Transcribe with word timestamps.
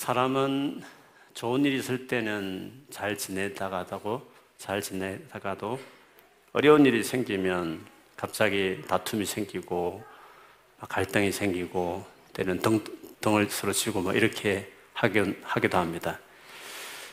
사람은 0.00 0.82
좋은 1.34 1.62
일이 1.66 1.76
있을 1.76 2.06
때는 2.06 2.72
잘 2.88 3.18
지내다가도 3.18 4.26
잘 4.56 4.80
지내다가도 4.80 5.78
어려운 6.54 6.86
일이 6.86 7.04
생기면 7.04 7.84
갑자기 8.16 8.80
다툼이 8.88 9.26
생기고 9.26 10.02
갈등이 10.88 11.30
생기고 11.32 12.06
때는 12.32 12.60
등, 12.60 12.82
등을 13.20 13.50
서로 13.50 13.74
치고 13.74 14.00
뭐 14.00 14.14
이렇게 14.14 14.72
하기도, 14.94 15.34
하기도 15.42 15.76
합니다. 15.76 16.18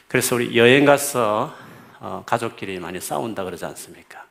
그래서 0.07 0.35
우리 0.35 0.57
여행 0.57 0.85
가서 0.85 1.53
어, 1.99 2.23
가족끼리 2.25 2.79
많이 2.79 3.01
싸운다 3.01 3.43
그러지 3.43 3.65
않습니까? 3.65 4.25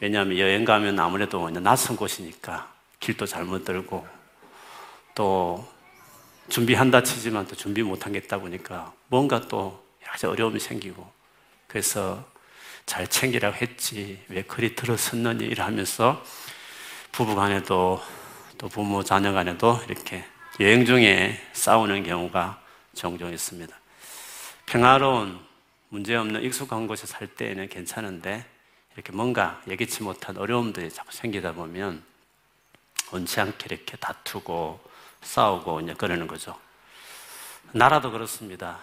왜냐하면 0.00 0.36
여행 0.38 0.64
가면 0.64 0.98
아무래도 0.98 1.48
낯선 1.48 1.94
곳이니까 1.94 2.72
길도 2.98 3.26
잘못 3.26 3.64
들고 3.64 4.04
또 5.14 5.73
준비한다 6.48 7.02
치지만 7.02 7.46
또 7.46 7.56
준비 7.56 7.82
있다 8.18 8.38
보니까 8.38 8.92
뭔가 9.08 9.40
또 9.48 9.82
여러 10.02 10.12
가지 10.12 10.26
어려움이 10.26 10.60
생기고 10.60 11.10
그래서 11.66 12.24
잘 12.86 13.06
챙기라고 13.06 13.56
했지 13.56 14.22
왜 14.28 14.42
그리 14.42 14.74
들어섰느니 14.74 15.44
이러면서 15.44 16.22
부부 17.12 17.34
간에도 17.34 18.02
또 18.58 18.68
부모 18.68 19.02
자녀 19.02 19.32
간에도 19.32 19.80
이렇게 19.88 20.24
여행 20.60 20.84
중에 20.84 21.40
싸우는 21.52 22.04
경우가 22.04 22.60
종종 22.94 23.32
있습니다. 23.32 23.74
평화로운 24.66 25.40
문제없는 25.88 26.42
익숙한 26.42 26.86
곳에 26.86 27.06
살 27.06 27.26
때에는 27.26 27.68
괜찮은데 27.68 28.44
이렇게 28.94 29.12
뭔가 29.12 29.60
예기치 29.68 30.02
못한 30.02 30.36
어려움들이 30.36 30.90
자꾸 30.90 31.12
생기다 31.12 31.52
보면 31.52 32.02
원치 33.10 33.40
않게 33.40 33.66
이렇게 33.70 33.96
다투고 33.96 34.80
싸우고 35.24 35.80
이제 35.80 35.94
그러는 35.94 36.26
거죠. 36.26 36.56
나라도 37.72 38.12
그렇습니다. 38.12 38.78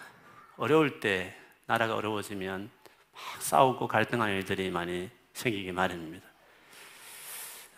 어려울 0.58 1.00
때 1.00 1.36
나라가 1.66 1.96
어려워지면 1.96 2.70
막 3.14 3.42
싸우고 3.42 3.88
갈등하는 3.88 4.36
일들이 4.36 4.70
많이 4.70 5.10
생기기 5.34 5.72
마련입니다. 5.72 6.26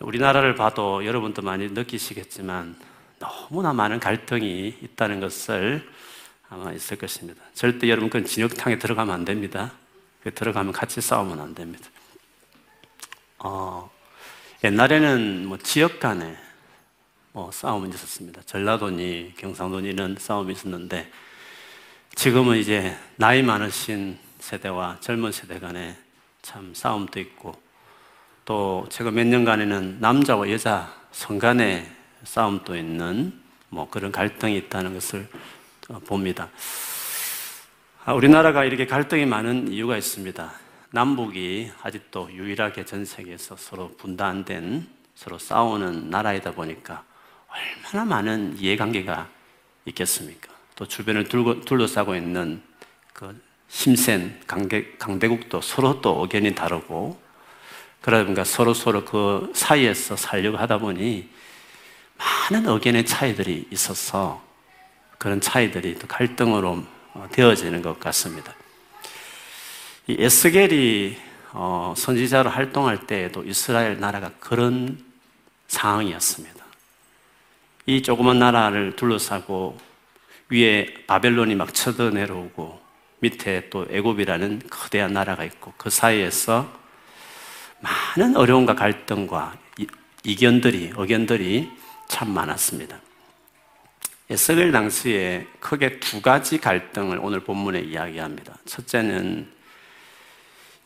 우리나라를 0.00 0.54
봐도 0.54 1.04
여러분도 1.06 1.42
많이 1.42 1.68
느끼시겠지만 1.68 2.76
너무나 3.18 3.72
많은 3.72 4.00
갈등이 4.00 4.78
있다는 4.82 5.20
것을 5.20 5.88
아마 6.48 6.72
있을 6.72 6.98
것입니다. 6.98 7.42
절대 7.54 7.88
여러분 7.88 8.10
그 8.10 8.24
진흙탕에 8.24 8.78
들어가면 8.78 9.14
안 9.14 9.24
됩니다. 9.24 9.72
들어가면 10.34 10.72
같이 10.72 11.00
싸우면 11.00 11.40
안 11.40 11.54
됩니다. 11.54 11.88
어, 13.38 13.90
옛날에는 14.62 15.46
뭐 15.46 15.58
지역 15.58 16.00
간에 16.00 16.36
뭐 17.34 17.50
싸움은 17.50 17.88
있었습니다. 17.88 18.42
전라도니 18.46 19.34
경상도니 19.36 19.88
이런 19.88 20.14
싸움이 20.16 20.52
있었는데 20.52 21.10
지금은 22.14 22.58
이제 22.58 22.96
나이 23.16 23.42
많으신 23.42 24.16
세대와 24.38 24.98
젊은 25.00 25.32
세대 25.32 25.58
간에 25.58 25.96
참 26.42 26.72
싸움도 26.72 27.18
있고 27.18 27.60
또 28.44 28.86
최근 28.88 29.14
몇 29.14 29.26
년간에는 29.26 29.96
남자와 29.98 30.48
여자 30.52 30.94
성 31.10 31.40
간의 31.40 31.90
싸움도 32.22 32.76
있는 32.76 33.32
뭐 33.68 33.90
그런 33.90 34.12
갈등이 34.12 34.56
있다는 34.56 34.94
것을 34.94 35.28
어, 35.88 35.98
봅니다. 36.06 36.50
아, 38.04 38.12
우리나라가 38.12 38.64
이렇게 38.64 38.86
갈등이 38.86 39.26
많은 39.26 39.72
이유가 39.72 39.96
있습니다. 39.96 40.52
남북이 40.92 41.72
아직도 41.82 42.30
유일하게 42.32 42.84
전 42.84 43.04
세계에서 43.04 43.56
서로 43.56 43.88
분단된 43.96 44.86
서로 45.16 45.36
싸우는 45.36 46.10
나라이다 46.10 46.52
보니까 46.52 47.02
얼마나 47.54 48.04
많은 48.04 48.56
이해관계가 48.58 49.28
있겠습니까? 49.86 50.52
또 50.74 50.86
주변을 50.86 51.28
둘러, 51.28 51.86
싸고 51.86 52.16
있는 52.16 52.60
그 53.12 53.40
힘센 53.68 54.40
강대, 54.46 54.96
강대국도 54.98 55.60
서로 55.60 56.00
또 56.00 56.20
의견이 56.22 56.54
다르고 56.54 57.20
그러다 58.00 58.24
보니까 58.24 58.44
서로 58.44 58.74
서로 58.74 59.04
그 59.04 59.52
사이에서 59.54 60.16
살려고 60.16 60.56
하다 60.56 60.78
보니 60.78 61.28
많은 62.16 62.68
의견의 62.68 63.06
차이들이 63.06 63.68
있어서 63.70 64.42
그런 65.18 65.40
차이들이 65.40 65.98
또 65.98 66.06
갈등으로 66.06 66.84
어, 67.14 67.28
되어지는 67.30 67.82
것 67.82 67.98
같습니다. 68.00 68.54
이 70.06 70.16
에스겔이 70.18 71.16
어, 71.52 71.94
선지자로 71.96 72.50
활동할 72.50 73.06
때에도 73.06 73.44
이스라엘 73.44 74.00
나라가 74.00 74.32
그런 74.40 75.02
상황이었습니다. 75.68 76.63
이 77.86 78.02
조그만 78.02 78.38
나라를 78.38 78.96
둘러싸고 78.96 79.78
위에 80.50 80.86
바벨론이 81.06 81.54
막 81.54 81.74
쳐져 81.74 82.10
내려오고 82.10 82.80
밑에 83.20 83.68
또 83.70 83.86
애굽이라는 83.90 84.62
거대한 84.70 85.12
나라가 85.12 85.44
있고 85.44 85.72
그 85.76 85.90
사이에서 85.90 86.70
많은 87.80 88.36
어려움과 88.36 88.74
갈등과 88.74 89.56
이견들이 90.24 90.92
의견들이 90.96 91.70
참 92.08 92.30
많았습니다. 92.30 92.98
에스겔 94.30 94.72
당시에 94.72 95.46
크게 95.60 96.00
두 96.00 96.22
가지 96.22 96.58
갈등을 96.58 97.18
오늘 97.20 97.40
본문에 97.40 97.80
이야기합니다. 97.80 98.56
첫째는 98.64 99.50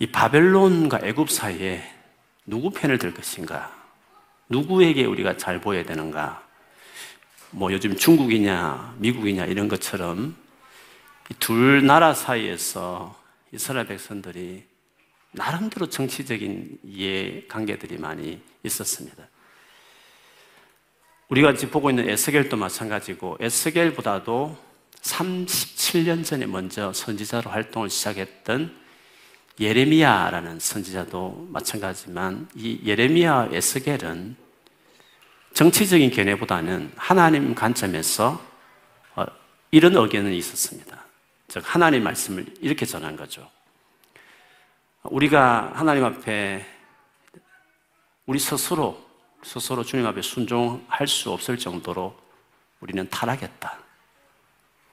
이 0.01 0.07
바벨론과 0.07 1.01
애굽 1.05 1.31
사이에 1.31 1.83
누구 2.47 2.71
편을 2.71 2.99
들 2.99 3.15
것인가? 3.15 3.73
누구에게 4.49 5.05
우리가 5.05 5.37
잘 5.37 5.61
보여야 5.61 5.85
되는가? 5.85 6.48
뭐 7.51 7.73
요즘 7.73 7.97
중국이냐, 7.97 8.97
미국이냐 8.99 9.47
이런 9.47 9.69
것처럼 9.69 10.37
둘 11.39 11.85
나라 11.87 12.15
사이에서 12.15 13.17
이스라엘 13.53 13.87
백성들이 13.87 14.65
나름대로 15.33 15.89
정치적인 15.89 16.79
이해 16.85 17.45
관계들이 17.49 17.99
많이 17.99 18.41
있었습니다. 18.65 19.29
우리가 21.29 21.55
지금 21.55 21.71
보고 21.71 21.91
있는 21.91 22.09
에스겔도 22.09 22.57
마찬가지고 22.57 23.37
에스겔보다도 23.41 24.57
37년 25.03 26.25
전에 26.25 26.47
먼저 26.47 26.93
선지자로 26.93 27.51
활동을 27.51 27.91
시작했던 27.91 28.75
예레미야라는 29.61 30.61
선지자도 30.61 31.49
마찬가지지만 31.51 32.49
이 32.55 32.81
예레미야 32.85 33.51
에스겔은 33.53 34.48
정치적인 35.59 36.13
견해보다는 36.13 36.93
하나님 36.95 37.53
관점에서 37.53 38.41
어, 39.17 39.25
이런 39.73 39.97
의견은 39.97 40.33
있었습니다. 40.35 41.05
즉 41.49 41.65
하나님 41.67 42.05
말씀을 42.05 42.47
이렇게 42.61 42.87
전한 42.87 43.17
거죠. 43.17 43.51
우리가 45.03 45.73
하나님 45.75 46.05
앞에 46.05 46.65
우리 48.27 48.39
스스로 48.39 49.05
스스로 49.43 49.83
주님 49.83 50.07
앞에 50.07 50.23
순종할 50.23 51.09
수 51.09 51.33
없을 51.33 51.59
정도로 51.59 52.17
우리는 52.79 53.11
타락했다. 53.11 53.79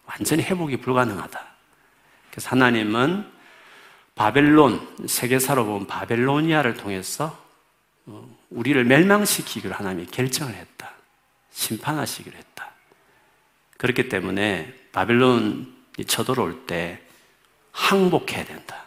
완전히 0.07 0.41
회복이 0.41 0.77
불가능하다. 0.77 1.45
그래서 2.31 2.49
하나님은 2.49 3.31
바벨론, 4.15 4.95
세계사로 5.07 5.63
보면 5.63 5.85
바벨로니아를 5.85 6.73
통해서 6.73 7.37
어, 8.07 8.34
우리를 8.49 8.83
멸망시키기로 8.85 9.73
하나님이 9.73 10.07
결정을 10.07 10.53
했다. 10.53 10.91
심판하시기로 11.51 12.37
했다. 12.37 12.71
그렇기 13.77 14.09
때문에 14.09 14.73
바벨론이 14.91 16.05
쳐들어올 16.07 16.65
때 16.65 17.01
항복해야 17.71 18.45
된다. 18.45 18.85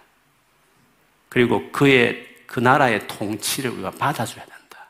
그리고 1.28 1.70
그의, 1.72 2.26
그 2.46 2.60
나라의 2.60 3.06
통치를 3.06 3.70
우리가 3.70 3.90
받아줘야 3.92 4.44
된다. 4.44 4.88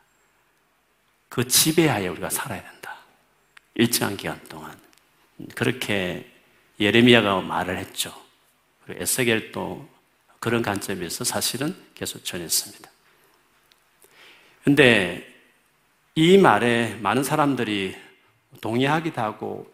그 1.28 1.46
지배하에 1.46 2.08
우리가 2.08 2.30
살아야 2.30 2.62
된다. 2.62 2.96
일정한 3.74 4.16
기간 4.16 4.40
동안. 4.48 4.78
그렇게 5.54 6.30
예레미야가 6.80 7.40
말을 7.40 7.78
했죠. 7.78 8.14
그리고 8.84 9.02
에스겔도 9.02 9.88
그런 10.38 10.62
관점에서 10.62 11.24
사실은 11.24 11.76
계속 11.94 12.24
전했습니다. 12.24 12.90
근데 14.68 15.26
이 16.14 16.36
말에 16.36 16.98
많은 17.00 17.24
사람들이 17.24 17.96
동의하기도 18.60 19.18
하고 19.18 19.72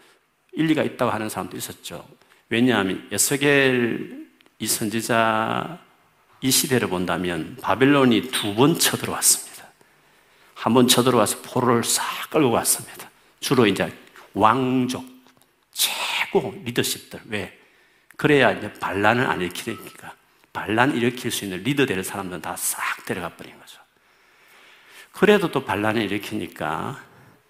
일리가 0.53 0.85
있다고 0.85 1.11
하는 1.11 1.29
사람도 1.29 1.57
있었죠. 1.57 2.07
왜냐하면 2.49 3.09
에스겔 3.11 4.29
이 4.61 4.67
선지자 4.69 5.81
이 6.43 6.49
시대를 6.49 6.87
본다면 6.91 7.57
바벨론이 7.61 8.31
두 8.31 8.55
번 8.55 8.79
쳐들어왔습니다. 8.79 9.65
한 10.55 10.73
번 10.75 10.87
쳐들어와서 10.87 11.43
포로를 11.43 11.83
싹 11.83 12.31
끌고 12.31 12.53
갔습니다. 12.53 13.11
주로 13.41 13.67
이제 13.67 13.93
왕족, 14.33 15.05
최고 15.73 16.55
리더십들. 16.65 17.21
왜? 17.31 17.59
그래야 18.17 18.53
이제 18.53 18.73
반란을 18.75 19.27
안 19.27 19.41
일으키니까. 19.41 20.15
반란 20.53 20.95
일으킬 20.95 21.33
수 21.33 21.43
있는 21.47 21.65
리더 21.65 21.85
될 21.85 22.05
사람들은 22.05 22.43
다 22.43 22.55
싹 22.57 23.05
데려가 23.05 23.31
버린 23.31 23.59
거죠. 23.59 23.83
그래도 25.15 25.51
또 25.51 25.65
반란을 25.65 26.03
일으키니까 26.03 27.01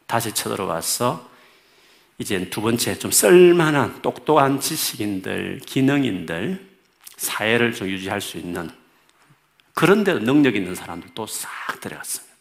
다시 0.06 0.32
쳐들어와서 0.32 1.30
이제 2.18 2.48
두 2.50 2.60
번째 2.60 2.98
좀 2.98 3.10
쓸만한 3.10 4.02
똑똑한 4.02 4.60
지식인들, 4.60 5.60
기능인들, 5.64 6.64
사회를 7.16 7.74
좀 7.74 7.88
유지할 7.88 8.20
수 8.20 8.36
있는 8.36 8.70
그런 9.72 10.04
데 10.04 10.14
능력 10.14 10.54
있는 10.54 10.74
사람들도 10.74 11.26
싹 11.26 11.50
들어갔습니다. 11.80 12.34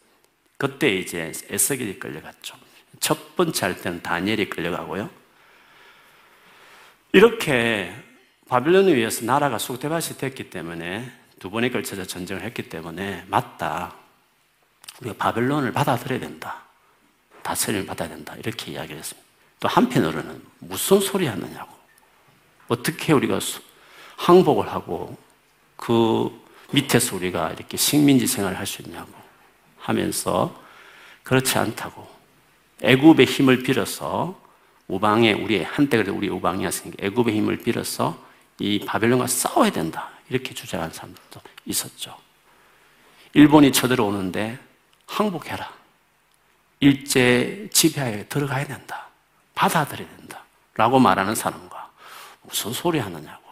그때 0.58 0.94
이제 0.94 1.32
에스겔이 1.48 1.98
끌려갔죠. 1.98 2.56
첫 3.00 3.34
번째 3.34 3.66
할 3.66 3.80
때는 3.80 4.02
다니엘이 4.02 4.50
끌려가고요. 4.50 5.10
이렇게 7.12 7.92
바빌론에 8.48 8.92
의해서 8.92 9.24
나라가 9.24 9.58
쑥대밭이 9.58 10.18
됐기 10.18 10.50
때문에 10.50 11.10
두 11.38 11.50
번에 11.50 11.70
걸쳐서 11.70 12.04
전쟁을 12.04 12.42
했기 12.42 12.68
때문에 12.68 13.24
맞다. 13.26 14.03
우리가 15.00 15.16
바벨론을 15.18 15.72
받아들여야 15.72 16.20
된다. 16.20 16.62
다스림을 17.42 17.86
받아야 17.86 18.08
된다. 18.08 18.34
이렇게 18.36 18.72
이야기를 18.72 18.98
했습니다. 18.98 19.28
또 19.60 19.68
한편으로는 19.68 20.42
무슨 20.60 21.00
소리 21.00 21.26
하느냐고. 21.26 21.74
어떻게 22.68 23.12
우리가 23.12 23.38
항복을 24.16 24.70
하고 24.72 25.16
그 25.76 26.30
밑에서 26.70 27.16
우리가 27.16 27.50
이렇게 27.50 27.76
식민지 27.76 28.26
생활을 28.26 28.58
할 28.58 28.66
수 28.66 28.82
있냐고 28.82 29.12
하면서 29.78 30.58
그렇지 31.22 31.58
않다고 31.58 32.08
애굽의 32.82 33.26
힘을 33.26 33.62
빌어서 33.62 34.40
우방에 34.88 35.32
우리 35.32 35.62
한때 35.62 35.96
그래도 35.98 36.16
우리 36.16 36.28
우방이었으니까 36.28 37.04
애굽의 37.04 37.34
힘을 37.36 37.58
빌어서 37.58 38.18
이 38.58 38.80
바벨론과 38.80 39.26
싸워야 39.26 39.70
된다 39.70 40.10
이렇게 40.30 40.54
주장한 40.54 40.92
사람들도 40.92 41.40
있었죠. 41.66 42.16
일본이 43.34 43.72
쳐들어오는데 43.72 44.58
항복해라. 45.06 45.72
일제 46.80 47.68
지배하에 47.72 48.26
들어가야 48.26 48.66
된다. 48.66 49.08
받아들여야 49.54 50.08
된다. 50.16 50.44
라고 50.74 50.98
말하는 50.98 51.34
사람과 51.34 51.90
무슨 52.42 52.72
소리 52.72 52.98
하느냐고. 52.98 53.42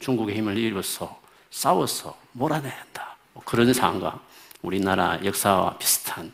중국의 0.00 0.36
힘을 0.36 0.56
입어서 0.56 1.20
싸워서 1.50 2.18
몰아내야 2.32 2.80
한다. 2.80 3.16
뭐 3.32 3.42
그런 3.44 3.72
상황과 3.72 4.20
우리나라 4.62 5.22
역사와 5.24 5.78
비슷한 5.78 6.32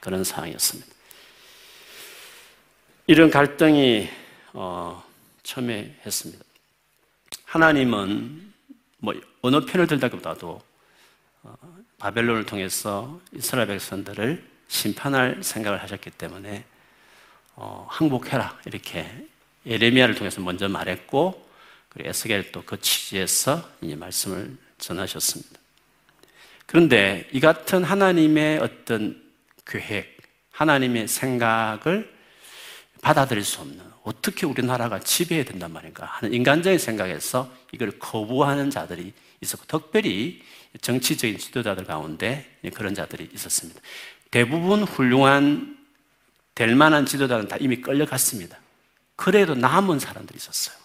그런 0.00 0.24
상황이었습니다. 0.24 0.94
이런 3.06 3.30
갈등이 3.30 4.08
어, 4.52 5.04
처음에 5.42 6.00
했습니다. 6.04 6.44
하나님은 7.44 8.52
뭐 8.98 9.14
어느 9.42 9.64
편을 9.64 9.86
들다기보다도 9.86 10.60
어, 11.44 11.56
바벨론을 11.98 12.44
통해서 12.44 13.20
이스라엘 13.32 13.68
백성들을 13.68 14.44
심판할 14.68 15.42
생각을 15.42 15.82
하셨기 15.82 16.10
때문에 16.10 16.64
어, 17.54 17.86
항복해라 17.90 18.58
이렇게 18.66 19.06
예레미야를 19.64 20.14
통해서 20.14 20.40
먼저 20.40 20.68
말했고 20.68 21.46
그리고 21.88 22.10
에스겔 22.10 22.52
또그 22.52 22.80
취지에서 22.80 23.68
이 23.80 23.94
말씀을 23.94 24.56
전하셨습니다. 24.78 25.58
그런데 26.66 27.28
이 27.32 27.40
같은 27.40 27.84
하나님의 27.84 28.58
어떤 28.58 29.22
계획, 29.64 30.18
하나님의 30.50 31.08
생각을 31.08 32.14
받아들일 33.00 33.44
수 33.44 33.60
없는 33.60 33.80
어떻게 34.02 34.46
우리나라가 34.46 35.00
지배해야 35.00 35.44
된단 35.44 35.72
말인가 35.72 36.04
하는 36.04 36.34
인간적인 36.34 36.78
생각에서 36.78 37.50
이걸 37.72 37.92
거부하는 37.98 38.70
자들이 38.70 39.12
있었고 39.40 39.64
특별히 39.66 40.42
정치적인 40.80 41.38
지도자들 41.38 41.84
가운데 41.84 42.58
그런 42.74 42.94
자들이 42.94 43.30
있었습니다. 43.32 43.80
대부분 44.30 44.82
훌륭한 44.82 45.76
될 46.54 46.74
만한 46.74 47.06
지도자는 47.06 47.48
다 47.48 47.56
이미 47.60 47.80
끌려갔습니다. 47.80 48.58
그래도 49.14 49.54
남은 49.54 49.98
사람들이 49.98 50.36
있었어요. 50.36 50.76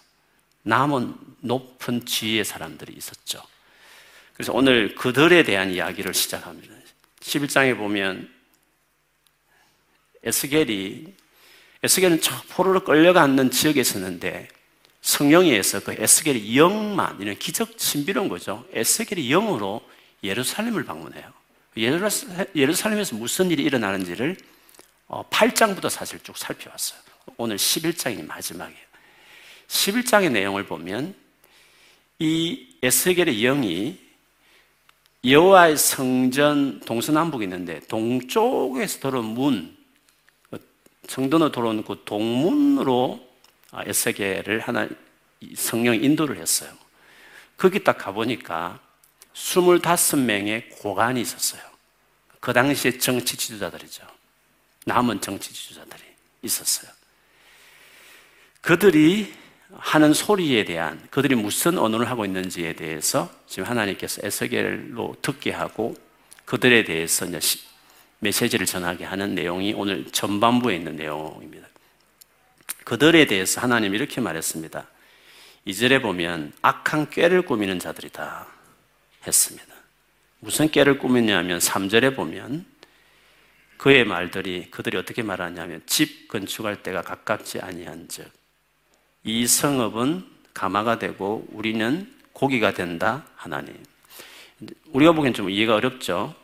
남은 0.62 1.14
높은 1.40 2.04
지위의 2.06 2.44
사람들이 2.44 2.94
있었죠. 2.94 3.42
그래서 4.34 4.52
오늘 4.52 4.94
그들에 4.94 5.42
대한 5.42 5.70
이야기를 5.70 6.14
시작합니다. 6.14 6.74
11장에 7.20 7.76
보면 7.76 8.32
에스겔이 10.24 11.14
에스겔은 11.82 12.20
저 12.20 12.40
포로로 12.50 12.84
끌려가는 12.84 13.50
지역에 13.50 13.80
있었는데 13.80 14.48
성령에 15.02 15.50
의해서 15.50 15.80
그 15.80 15.94
에스겔의 15.98 16.56
영만 16.56 17.20
이런 17.20 17.36
기적 17.36 17.74
신비로운 17.76 18.28
거죠. 18.28 18.64
에스겔의 18.72 19.28
영으로 19.28 19.82
예루살렘을 20.22 20.84
방문해요. 20.84 21.24
예루살렘에서 21.76 23.16
무슨 23.16 23.50
일이 23.50 23.64
일어나는지를 23.64 24.36
8장부터 25.08 25.86
어, 25.86 25.88
사실 25.88 26.20
쭉 26.22 26.38
살펴왔어요. 26.38 27.00
오늘 27.36 27.56
11장이 27.56 28.24
마지막이에요. 28.24 28.80
11장의 29.68 30.30
내용을 30.30 30.66
보면 30.66 31.14
이 32.18 32.76
에스겔의 32.82 33.40
영이 33.40 33.98
여호와의 35.24 35.76
성전 35.76 36.80
동서남북이 36.80 37.44
있는데 37.44 37.80
동쪽에서 37.88 39.00
들어온 39.00 39.24
문 39.26 39.76
성전으로 41.08 41.50
들어온 41.50 41.84
그 41.84 42.02
동문으로 42.04 43.31
에스겔을 43.74 44.60
하나 44.60 44.88
성령 45.56 45.94
인도를 45.94 46.38
했어요. 46.38 46.70
거기 47.56 47.82
딱 47.82 47.98
가보니까 47.98 48.80
25명의 49.34 50.68
고관이 50.80 51.20
있었어요. 51.20 51.62
그 52.40 52.52
당시에 52.52 52.98
정치 52.98 53.36
지도자들이죠. 53.36 54.04
남은 54.84 55.20
정치 55.20 55.52
지도자들이 55.52 56.02
있었어요. 56.42 56.90
그들이 58.60 59.32
하는 59.74 60.12
소리에 60.12 60.64
대한 60.64 61.00
그들이 61.10 61.34
무슨 61.34 61.78
언어를 61.78 62.10
하고 62.10 62.24
있는지에 62.24 62.74
대해서 62.74 63.32
지금 63.46 63.68
하나님께서 63.68 64.20
에스겔로 64.24 65.16
듣게 65.22 65.50
하고 65.50 65.94
그들에 66.44 66.84
대해서 66.84 67.26
메시지를 68.18 68.66
전하게 68.66 69.04
하는 69.04 69.34
내용이 69.34 69.72
오늘 69.72 70.04
전반부에 70.10 70.76
있는 70.76 70.96
내용입니다. 70.96 71.68
그들에 72.92 73.24
대해서 73.24 73.62
하나님 73.62 73.94
이렇게 73.94 74.20
말했습니다. 74.20 74.86
이절에 75.64 76.02
보면 76.02 76.52
악한 76.60 77.08
꾀를 77.08 77.40
꾸미는 77.40 77.78
자들이다 77.78 78.46
했습니다. 79.26 79.74
무슨 80.40 80.70
꾀를 80.70 80.98
꾸미냐면 80.98 81.58
3절에 81.58 82.14
보면 82.14 82.66
그의 83.78 84.04
말들이 84.04 84.70
그들이 84.70 84.98
어떻게 84.98 85.22
말하냐면 85.22 85.80
집 85.86 86.28
건축할 86.28 86.82
때가 86.82 87.00
가깝지 87.00 87.60
아니한즉 87.60 88.30
이 89.24 89.46
성읍은 89.46 90.26
가마가 90.52 90.98
되고 90.98 91.46
우리는 91.50 92.14
고기가 92.34 92.74
된다 92.74 93.24
하나님. 93.36 93.74
우리가 94.92 95.12
보기엔 95.12 95.32
좀 95.32 95.48
이해가 95.48 95.76
어렵죠. 95.76 96.34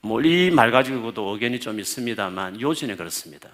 뭐 0.00 0.20
이 0.22 0.50
말 0.50 0.72
가지고도 0.72 1.34
의견이 1.34 1.60
좀 1.60 1.78
있습니다만 1.78 2.60
요지는 2.60 2.96
그렇습니다. 2.96 3.48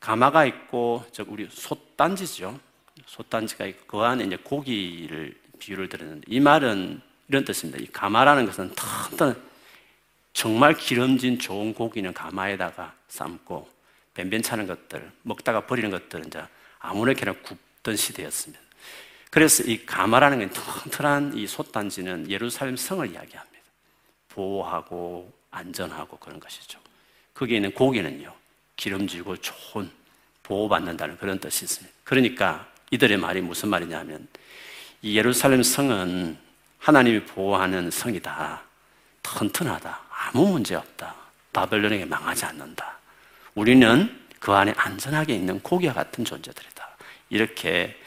가마가 0.00 0.46
있고 0.46 1.04
저 1.12 1.24
우리 1.28 1.48
솥단지죠. 1.50 2.58
솥단지가 3.06 3.66
있고 3.66 3.98
그 3.98 4.04
안에 4.04 4.24
이제 4.24 4.36
고기를 4.36 5.38
비유를 5.58 5.88
드렸는데 5.88 6.24
이 6.26 6.40
말은 6.40 7.00
이런 7.28 7.44
뜻입니다. 7.44 7.78
이 7.80 7.86
가마라는 7.86 8.46
것은 8.46 8.72
튼튼 8.74 9.40
정말 10.32 10.74
기름진 10.74 11.38
좋은 11.38 11.74
고기는 11.74 12.12
가마에다가 12.12 12.94
삶고 13.08 13.68
변변찮은 14.14 14.66
것들, 14.66 15.12
먹다가 15.22 15.66
버리는 15.66 15.90
것들은 15.90 16.26
이제 16.26 16.42
아무렇게나 16.78 17.34
굽던 17.42 17.96
시대였습니다. 17.96 18.62
그래서 19.30 19.62
이 19.64 19.84
가마라는 19.86 20.38
건 20.38 20.50
튼튼한 20.50 21.36
이 21.36 21.46
솥단지는 21.46 22.30
예루살렘 22.30 22.76
성을 22.76 23.06
이야기합니다. 23.06 23.60
보호하고 24.28 25.32
안전하고 25.50 26.16
그런 26.18 26.40
것이죠. 26.40 26.80
거기에 27.34 27.56
있는 27.56 27.72
고기는요, 27.72 28.34
기름지고 28.80 29.36
좋은 29.36 29.90
보호받는다는 30.42 31.18
그런 31.18 31.38
뜻이 31.38 31.66
있습니다. 31.66 31.94
그러니까 32.02 32.66
이들의 32.90 33.18
말이 33.18 33.42
무슨 33.42 33.68
말이냐면 33.68 34.26
이 35.02 35.16
예루살렘 35.16 35.62
성은 35.62 36.38
하나님이 36.78 37.24
보호하는 37.26 37.90
성이다. 37.90 38.62
튼튼하다. 39.22 40.00
아무 40.08 40.48
문제 40.48 40.74
없다. 40.74 41.14
바벨론에게 41.52 42.06
망하지 42.06 42.46
않는다. 42.46 42.98
우리는 43.54 44.18
그 44.38 44.52
안에 44.52 44.72
안전하게 44.76 45.34
있는 45.34 45.60
고기와 45.60 45.92
같은 45.92 46.24
존재들이다. 46.24 46.88
이렇게 47.28 48.00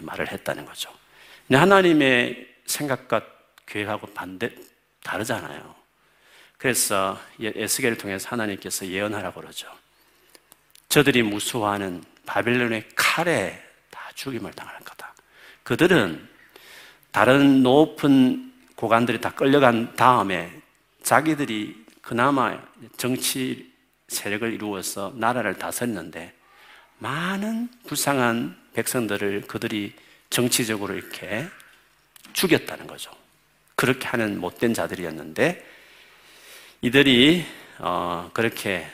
말을 0.00 0.30
했다는 0.30 0.64
거죠. 0.64 0.90
근데 1.48 1.58
하나님의 1.58 2.48
생각과 2.66 3.22
계획하고 3.66 4.06
반대, 4.08 4.54
다르잖아요. 5.02 5.74
그래서 6.58 7.20
예, 7.40 7.52
에스겔을 7.56 7.98
통해서 7.98 8.28
하나님께서 8.28 8.86
예언하라고 8.86 9.40
그러죠. 9.40 9.81
저들이 10.92 11.22
무수하는 11.22 12.04
바벨론의 12.26 12.84
칼에 12.94 13.58
다 13.88 14.10
죽임을 14.14 14.52
당하는 14.52 14.78
거다. 14.84 15.14
그들은 15.62 16.28
다른 17.10 17.62
높은 17.62 18.52
고관들이 18.76 19.18
다 19.18 19.30
끌려간 19.30 19.96
다음에 19.96 20.52
자기들이 21.02 21.86
그나마 22.02 22.60
정치 22.98 23.72
세력을 24.08 24.52
이루어서 24.52 25.14
나라를 25.16 25.54
다스렸는데 25.54 26.34
많은 26.98 27.70
불쌍한 27.86 28.54
백성들을 28.74 29.44
그들이 29.48 29.94
정치적으로 30.28 30.92
이렇게 30.92 31.46
죽였다는 32.34 32.86
거죠. 32.86 33.10
그렇게 33.76 34.08
하는 34.08 34.38
못된 34.38 34.74
자들이었는데 34.74 35.66
이들이 36.82 37.46
어, 37.78 38.30
그렇게 38.34 38.86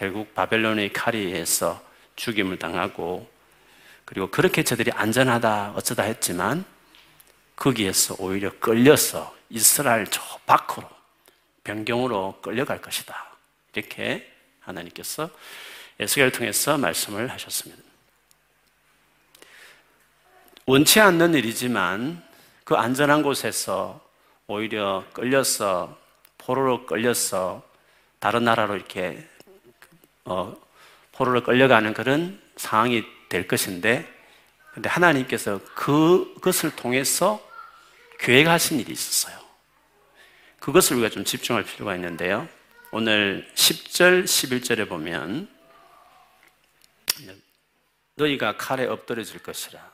결국 0.00 0.34
바벨론의 0.34 0.92
의해서 1.12 1.78
죽임을 2.16 2.58
당하고 2.58 3.30
그리고 4.06 4.30
그렇게 4.30 4.64
저들이 4.64 4.90
안전하다 4.92 5.74
어쩌다 5.76 6.04
했지만 6.04 6.64
거기에서 7.54 8.16
오히려 8.18 8.50
끌려서 8.60 9.36
이스라엘 9.50 10.06
저 10.06 10.22
밖으로 10.46 10.88
변경으로 11.64 12.38
끌려갈 12.40 12.80
것이다. 12.80 13.14
이렇게 13.74 14.32
하나님께서 14.60 15.28
에스겔을 15.98 16.32
통해서 16.32 16.78
말씀을 16.78 17.30
하셨습니다. 17.30 17.82
원치 20.64 20.98
않는 20.98 21.34
일이지만 21.34 22.26
그 22.64 22.74
안전한 22.74 23.22
곳에서 23.22 24.00
오히려 24.46 25.04
끌려서 25.12 25.98
포로로 26.38 26.86
끌려서 26.86 27.62
다른 28.18 28.44
나라로 28.44 28.76
이렇게 28.76 29.28
어, 30.24 30.54
포로로 31.12 31.42
끌려가는 31.42 31.92
그런 31.94 32.40
상황이 32.56 33.04
될 33.28 33.46
것인데, 33.46 34.08
근데 34.72 34.88
하나님께서 34.88 35.60
그, 35.74 36.32
그것을 36.36 36.74
통해서 36.76 37.44
계획하신 38.20 38.80
일이 38.80 38.92
있었어요. 38.92 39.38
그것을 40.60 40.96
우리가 40.96 41.10
좀 41.10 41.24
집중할 41.24 41.64
필요가 41.64 41.94
있는데요. 41.94 42.48
오늘 42.92 43.50
10절, 43.54 44.24
11절에 44.24 44.88
보면 44.88 45.48
너희가 48.14 48.56
칼에 48.56 48.84
엎드려질 48.86 49.42
것이라. 49.42 49.90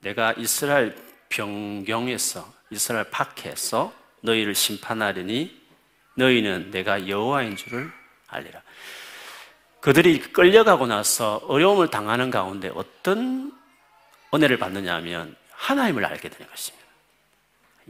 내가 0.00 0.32
이스라엘 0.34 0.94
병경에서 1.28 2.52
이스라엘 2.70 3.10
밖에서 3.10 3.92
너희를 4.20 4.54
심판하리니 4.54 5.62
너희는 6.14 6.70
내가 6.70 7.08
여호와인 7.08 7.56
줄을 7.56 7.90
알리라. 8.28 8.62
그들이 9.84 10.18
끌려가고 10.18 10.86
나서 10.86 11.42
어려움을 11.46 11.88
당하는 11.88 12.30
가운데 12.30 12.70
어떤 12.74 13.52
은혜를 14.32 14.56
받느냐 14.56 14.94
하면 14.94 15.36
하나님을 15.50 16.06
알게 16.06 16.30
되는 16.30 16.50
것입니다. 16.50 16.86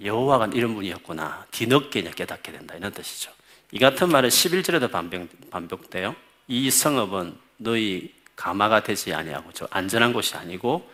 여호와가 0.03 0.51
이런 0.55 0.75
분이었구나. 0.75 1.47
뒤늦게 1.53 2.03
깨닫게 2.11 2.51
된다. 2.51 2.75
이런 2.75 2.91
뜻이죠. 2.91 3.31
이 3.71 3.79
같은 3.79 4.09
말은 4.09 4.29
11절에도 4.29 4.91
반복, 4.91 5.29
반복돼요. 5.51 6.17
이 6.49 6.69
성읍은 6.69 7.39
너희 7.59 8.13
가마가 8.35 8.83
되지 8.83 9.15
아니하고 9.15 9.53
저 9.53 9.69
안전한 9.71 10.13
곳이 10.13 10.35
아니고 10.37 10.91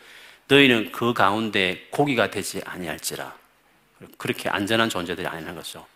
너희는 0.48 0.92
그 0.92 1.14
가운데 1.14 1.88
고기가 1.88 2.30
되지 2.30 2.60
아니할지라. 2.66 3.34
그렇게 4.18 4.50
안전한 4.50 4.90
존재들이 4.90 5.26
아니라는 5.26 5.54
거죠. 5.54 5.86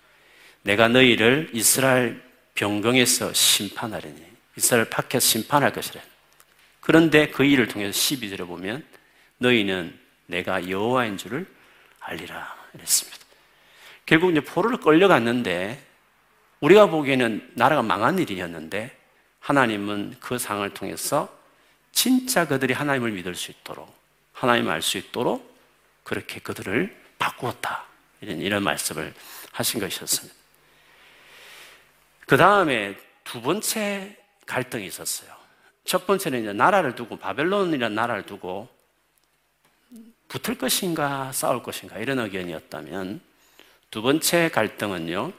내가 0.63 0.89
너희를 0.89 1.51
이스라엘 1.53 2.23
병경에서 2.55 3.35
심판하려니 3.35 4.34
이스라엘 4.57 4.89
밖에서 4.89 5.27
심판할 5.27 5.73
것이라. 5.73 6.01
그런데 6.81 7.29
그 7.29 7.45
일을 7.45 7.69
통해서 7.69 7.99
12절에 7.99 8.47
보면 8.47 8.85
너희는 9.39 9.99
내가 10.27 10.69
여호와인 10.69 11.17
줄을 11.17 11.47
알리라 12.01 12.55
이랬습니다. 12.75 13.19
결국 14.07 14.31
이제 14.31 14.41
포로를 14.41 14.79
끌려갔는데 14.79 15.83
우리가 16.61 16.87
보기에는 16.87 17.53
나라가 17.55 17.83
망한 17.83 18.19
일이었는데 18.19 18.97
하나님은 19.41 20.17
그 20.21 20.39
상을 20.39 20.69
통해서 20.73 21.35
진짜 21.93 22.47
그들이 22.47 22.73
하나님을 22.75 23.13
믿을 23.13 23.35
수 23.35 23.51
있도록 23.51 23.95
하나님을 24.33 24.73
알 24.73 24.83
수 24.83 24.99
있도록 24.99 25.55
그렇게 26.03 26.41
그들을 26.41 26.95
바꾸었다. 27.19 27.85
이런, 28.21 28.41
이런 28.41 28.63
말씀을 28.63 29.15
하신 29.53 29.81
것이었습니다. 29.81 30.35
그 32.27 32.37
다음에 32.37 32.97
두 33.23 33.41
번째 33.41 34.17
갈등이 34.47 34.87
있었어요. 34.87 35.31
첫 35.85 36.07
번째는 36.07 36.43
이제 36.43 36.53
나라를 36.53 36.95
두고, 36.95 37.17
바벨론이라는 37.17 37.95
나라를 37.95 38.25
두고 38.25 38.69
붙을 40.29 40.59
것인가, 40.59 41.31
싸울 41.33 41.63
것인가, 41.63 41.99
이런 41.99 42.19
의견이었다면 42.19 43.21
두 43.91 44.03
번째 44.03 44.49
갈등은요, 44.49 45.33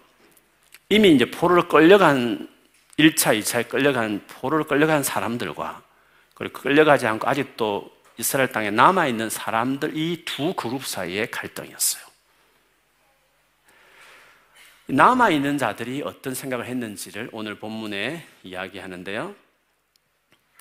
이미 0.90 1.14
이제 1.14 1.30
포로를 1.30 1.68
끌려간 1.68 2.48
1차, 3.00 3.38
2차에 3.40 3.68
끌려간, 3.68 4.26
포로를 4.28 4.66
끌려간 4.66 5.04
사람들과 5.04 5.84
그리고 6.36 6.62
끌려가지 6.62 7.08
않고 7.08 7.28
아직도 7.28 7.92
이스라엘 8.18 8.52
땅에 8.52 8.72
남아 8.72 9.08
있는 9.08 9.30
사람들 9.30 9.98
이 9.98 10.24
두 10.26 10.54
그룹 10.54 10.86
사이의 10.86 11.32
갈등이었어요. 11.32 12.05
남아있는 14.88 15.58
자들이 15.58 16.04
어떤 16.04 16.36
생각을 16.36 16.68
했는지를 16.68 17.30
오늘 17.32 17.56
본문에 17.56 18.26
이야기하는데요. 18.44 19.36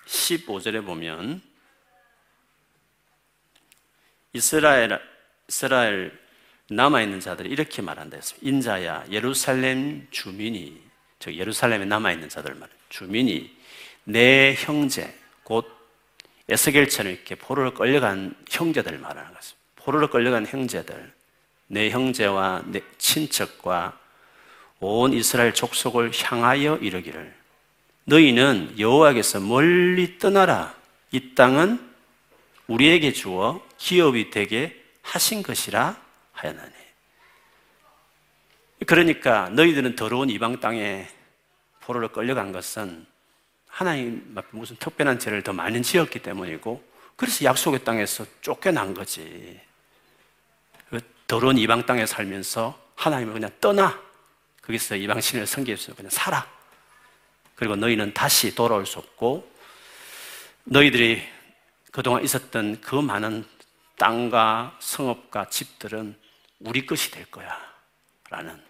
15절에 0.07 0.85
보면 0.85 1.43
이스라엘, 4.33 4.99
이스라엘 5.49 6.19
남아있는 6.71 7.21
자들이 7.21 7.51
이렇게 7.51 7.83
말한다 7.83 8.17
했습니다. 8.17 8.49
인자야, 8.49 9.07
예루살렘 9.11 10.09
주민이, 10.11 10.81
저 11.19 11.33
예루살렘에 11.33 11.85
남아있는 11.85 12.29
자들 12.31 12.55
말, 12.55 12.69
주민이 12.89 13.55
내 14.05 14.55
형제, 14.55 15.15
곧 15.43 15.71
에스겔처럼 16.49 17.13
이렇게 17.13 17.35
포로를 17.35 17.75
끌려간 17.75 18.35
형제들 18.51 18.99
말하는 18.99 19.35
것입니다. 19.35 19.65
포로를 19.77 20.09
끌려간 20.09 20.47
형제들, 20.47 21.13
내 21.67 21.91
형제와 21.91 22.63
내 22.67 22.81
친척과 22.99 23.99
온 24.85 25.13
이스라엘 25.13 25.55
족속을 25.55 26.13
향하여 26.15 26.77
이르기를 26.77 27.35
너희는 28.05 28.79
여호와께서 28.79 29.41
멀리 29.41 30.19
떠나라 30.19 30.75
이 31.11 31.35
땅은 31.35 31.93
우리에게 32.67 33.13
주어 33.13 33.67
기업이 33.79 34.31
되게 34.31 34.83
하신 35.03 35.43
것이라 35.43 35.97
하였나니 36.33 36.73
그러니까 38.87 39.49
너희들은 39.51 39.97
더러운 39.97 40.29
이방 40.31 40.61
땅에 40.61 41.09
포로를 41.81 42.09
끌려간 42.09 42.53
것은 42.53 43.07
하나님 43.69 44.33
앞에 44.37 44.49
무슨 44.53 44.77
특별한 44.77 45.19
죄를 45.19 45.43
더 45.43 45.53
많이 45.53 45.83
지었기 45.83 46.21
때문이고 46.21 46.83
그래서 47.17 47.45
약속의 47.45 47.85
땅에서 47.85 48.27
쫓겨난 48.41 48.95
거지. 48.95 49.61
그 50.91 51.01
더러운 51.27 51.59
이방 51.59 51.87
땅에 51.87 52.07
살면서 52.07 52.79
하나님을 52.97 53.35
그냥 53.35 53.51
떠나. 53.61 54.01
거기서 54.67 54.97
이방신을 54.97 55.47
섬기면서 55.47 55.95
그냥 55.95 56.11
살아. 56.11 56.47
그리고 57.55 57.77
너희는 57.77 58.15
다시 58.15 58.55
돌아올 58.55 58.87
수 58.87 58.99
없고 58.99 59.51
너희들이 60.65 61.23
그동안 61.93 62.25
있었던 62.25 62.81
그 62.81 62.97
많은 62.97 63.45
땅과 63.97 64.79
성읍과 64.81 65.51
집들은 65.51 66.19
우리 66.61 66.87
것이 66.87 67.11
될 67.11 67.27
거야. 67.31 67.57
라는. 68.31 68.61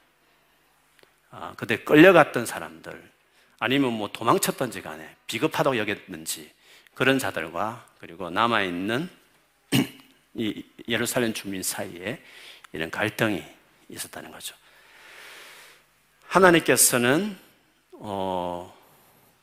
아, 1.30 1.54
그때 1.56 1.82
끌려갔던 1.82 2.44
사람들, 2.44 3.10
아니면 3.58 3.92
뭐 3.92 4.10
도망쳤던지 4.12 4.82
간에 4.82 5.16
비겁하다고 5.26 5.78
여겼는지 5.78 6.52
그런 6.94 7.18
자들과 7.18 7.86
그리고 7.98 8.30
남아있는 8.30 9.08
이 10.34 10.64
예루살렘 10.88 11.32
주민 11.32 11.62
사이에 11.62 12.22
이런 12.72 12.90
갈등이 12.90 13.42
있었다는 13.88 14.30
거죠. 14.32 14.54
하나님께서는 16.34 17.36
어, 17.92 18.76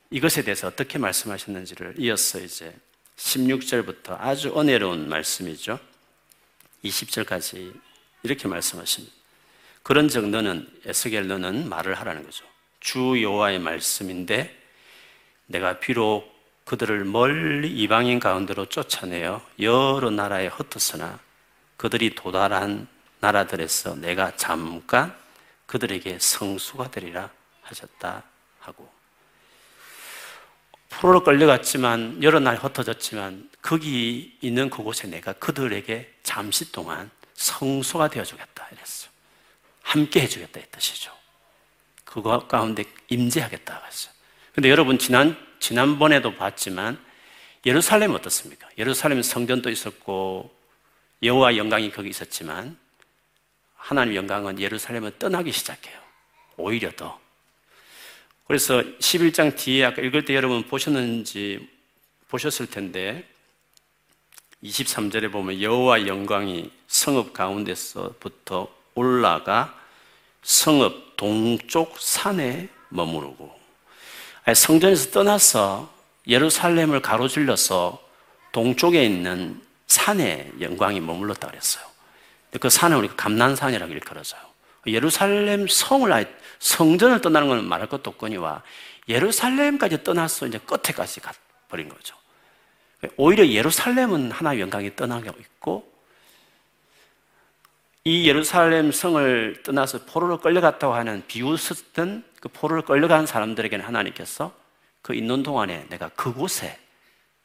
이것에 0.09 0.43
대해서 0.43 0.67
어떻게 0.67 0.97
말씀하셨는지를 0.97 1.95
이어서 1.99 2.39
이제 2.39 2.75
16절부터 3.15 4.17
아주 4.19 4.53
은혜로운 4.59 5.07
말씀이죠. 5.07 5.79
20절까지 6.83 7.73
이렇게 8.23 8.47
말씀하십니다. 8.49 9.15
그런즉 9.83 10.27
너는 10.29 10.67
에스겔 10.85 11.29
너는 11.29 11.69
말을 11.69 11.93
하라는 11.95 12.23
거죠. 12.23 12.43
주 12.81 13.21
여호와의 13.21 13.59
말씀인데 13.59 14.53
내가 15.45 15.79
비록 15.79 16.29
그들을 16.65 17.05
멀리 17.05 17.69
이방인 17.69 18.19
가운데로 18.19 18.65
쫓아내어 18.65 19.41
여러 19.61 20.09
나라에 20.09 20.47
흩었으나 20.47 21.19
그들이 21.77 22.15
도달한 22.15 22.87
나라들에서 23.21 23.95
내가 23.95 24.35
잠깐 24.35 25.21
그들에게 25.71 26.19
성수가 26.19 26.91
되리라 26.91 27.31
하셨다 27.61 28.23
하고 28.59 28.91
포로로 30.89 31.23
끌려갔지만 31.23 32.21
여러 32.21 32.41
날 32.41 32.57
흩어졌지만 32.57 33.49
거기 33.61 34.37
있는 34.41 34.69
그곳에 34.69 35.07
내가 35.07 35.31
그들에게 35.31 36.13
잠시 36.23 36.73
동안 36.73 37.09
성수가 37.35 38.09
되어주겠다 38.09 38.67
이랬어. 38.73 39.07
함께 39.81 40.19
해주겠다 40.19 40.59
이 40.59 40.63
뜻이죠. 40.71 41.13
그거 42.03 42.45
가운데 42.47 42.83
임재하겠다고 43.07 43.85
했어요. 43.85 44.13
근데 44.53 44.69
여러분 44.69 44.99
지난 44.99 45.37
지난번에도 45.61 46.35
봤지만 46.35 47.01
예루살렘 47.65 48.13
어떻습니까? 48.13 48.67
예루살렘 48.77 49.21
성전도 49.21 49.69
있었고 49.69 50.53
여호와 51.23 51.55
영광이 51.55 51.91
거기 51.91 52.09
있었지만 52.09 52.77
하나님 53.81 54.15
영광은 54.15 54.59
예루살렘을 54.59 55.17
떠나기 55.17 55.51
시작해요. 55.51 55.99
오히려 56.55 56.91
더. 56.91 57.19
그래서 58.47 58.81
11장 58.81 59.57
뒤에 59.57 59.85
아까 59.85 60.01
읽을 60.01 60.23
때 60.23 60.35
여러분 60.35 60.63
보셨는지 60.63 61.67
보셨을 62.27 62.67
텐데 62.67 63.27
23절에 64.63 65.31
보면 65.31 65.61
여호와 65.61 66.05
영광이 66.05 66.71
성읍 66.87 67.33
가운데서부터 67.33 68.67
올라가 68.93 69.77
성읍 70.43 71.17
동쪽 71.17 71.99
산에 71.99 72.69
머무르고 72.89 73.59
성전에서 74.53 75.11
떠나서 75.11 75.91
예루살렘을 76.27 77.01
가로질러서 77.01 78.01
동쪽에 78.51 79.03
있는 79.03 79.59
산에 79.87 80.51
영광이 80.59 80.99
머물렀다 80.99 81.47
그랬어요. 81.47 81.90
그 82.59 82.69
산을 82.69 82.97
우리가 82.97 83.15
감난산이라고 83.15 83.91
일컬어서요. 83.93 84.41
예루살렘 84.87 85.67
성을 85.67 86.11
아예 86.11 86.25
성전을 86.59 87.21
떠나는 87.21 87.47
것은 87.47 87.63
말할 87.65 87.87
것도 87.87 88.11
없거니와 88.11 88.63
예루살렘까지 89.07 90.03
떠나서 90.03 90.47
이제 90.47 90.59
끝에까지 90.59 91.21
가버린 91.21 91.89
거죠. 91.89 92.15
오히려 93.17 93.47
예루살렘은 93.47 94.31
하나의 94.31 94.61
영광이 94.61 94.95
떠나고 94.95 95.39
있고 95.39 95.91
이 98.03 98.27
예루살렘 98.27 98.91
성을 98.91 99.63
떠나서 99.63 100.05
포로로 100.05 100.39
끌려갔다고 100.39 100.93
하는 100.93 101.23
비웃었던 101.27 102.23
그 102.39 102.49
포로로 102.49 102.83
끌려간 102.83 103.27
사람들에게는 103.27 103.85
하나님께서 103.85 104.53
그 105.01 105.13
있는 105.13 105.43
동안에 105.43 105.85
내가 105.89 106.09
그곳에 106.09 106.79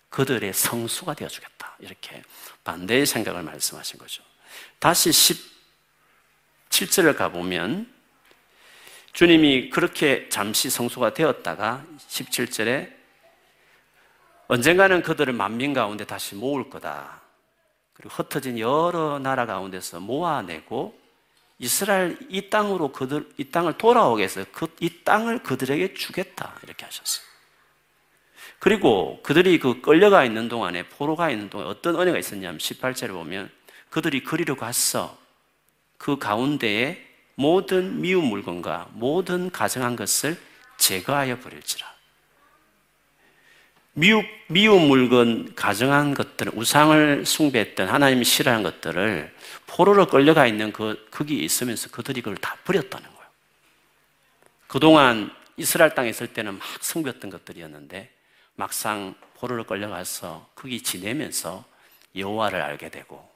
그들의 0.08 0.52
성수가 0.52 1.14
되어주겠다. 1.14 1.76
이렇게 1.80 2.22
반대의 2.64 3.04
생각을 3.04 3.42
말씀하신 3.42 3.98
거죠. 3.98 4.22
다시 4.78 5.10
17절을 6.70 7.16
가보면 7.16 7.92
주님이 9.12 9.70
그렇게 9.70 10.28
잠시 10.28 10.68
성수가 10.68 11.14
되었다가 11.14 11.84
17절에 12.08 12.94
언젠가는 14.48 15.02
그들을 15.02 15.32
만민 15.32 15.72
가운데 15.72 16.04
다시 16.04 16.34
모을 16.34 16.68
거다. 16.70 17.22
그리고 17.94 18.10
흩어진 18.10 18.58
여러 18.58 19.18
나라 19.18 19.46
가운데서 19.46 20.00
모아내고 20.00 20.98
이스라엘 21.58 22.18
이 22.28 22.50
땅으로 22.50 22.92
그들 22.92 23.30
이 23.38 23.50
땅을 23.50 23.78
돌아오게 23.78 24.22
해서 24.22 24.44
그, 24.52 24.66
이 24.80 25.02
땅을 25.02 25.42
그들에게 25.42 25.94
주겠다 25.94 26.54
이렇게 26.62 26.84
하셨어요. 26.84 27.24
그리고 28.58 29.20
그들이 29.22 29.58
그 29.58 29.80
끌려가 29.80 30.24
있는 30.24 30.48
동안에 30.48 30.88
포로가 30.88 31.30
있는 31.30 31.48
동안에 31.48 31.70
어떤 31.70 31.98
은혜가 31.98 32.18
있었냐면 32.18 32.58
18절에 32.58 33.08
보면 33.08 33.50
그들이 33.96 34.22
그리로 34.24 34.56
갔어. 34.56 35.16
그 35.96 36.18
가운데에 36.18 37.02
모든 37.34 38.02
미운 38.02 38.26
물건과 38.26 38.90
모든 38.92 39.50
가정한 39.50 39.96
것을 39.96 40.38
제거하여 40.76 41.40
버릴지라. 41.40 41.86
미우, 43.94 44.22
미운 44.48 44.86
물건, 44.86 45.54
가정한 45.54 46.12
것들, 46.12 46.50
우상을 46.52 47.24
숭배했던 47.24 47.88
하나님이 47.88 48.26
싫어하는 48.26 48.64
것들을 48.64 49.34
포로로 49.66 50.08
끌려가 50.08 50.46
있는 50.46 50.74
그, 50.74 51.08
거기에 51.10 51.42
있으면서 51.42 51.88
그들이 51.88 52.20
그걸 52.20 52.36
다 52.36 52.54
버렸다는 52.64 53.08
거예요. 53.08 53.30
그동안 54.66 55.34
이스라엘 55.56 55.94
땅에 55.94 56.10
있을 56.10 56.26
때는 56.34 56.58
막 56.58 56.62
숭배했던 56.82 57.30
것들이었는데 57.30 58.12
막상 58.56 59.14
포로로 59.36 59.64
끌려가서 59.64 60.50
거기 60.54 60.82
지내면서 60.82 61.64
여호와를 62.14 62.60
알게 62.60 62.90
되고 62.90 63.35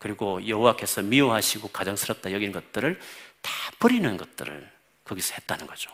그리고 0.00 0.44
여호와께서 0.48 1.02
미워하시고 1.02 1.68
가정스럽다 1.68 2.32
여기는 2.32 2.52
것들을 2.52 2.98
다 3.42 3.52
버리는 3.78 4.16
것들을 4.16 4.70
거기서 5.04 5.34
했다는 5.34 5.66
거죠. 5.66 5.90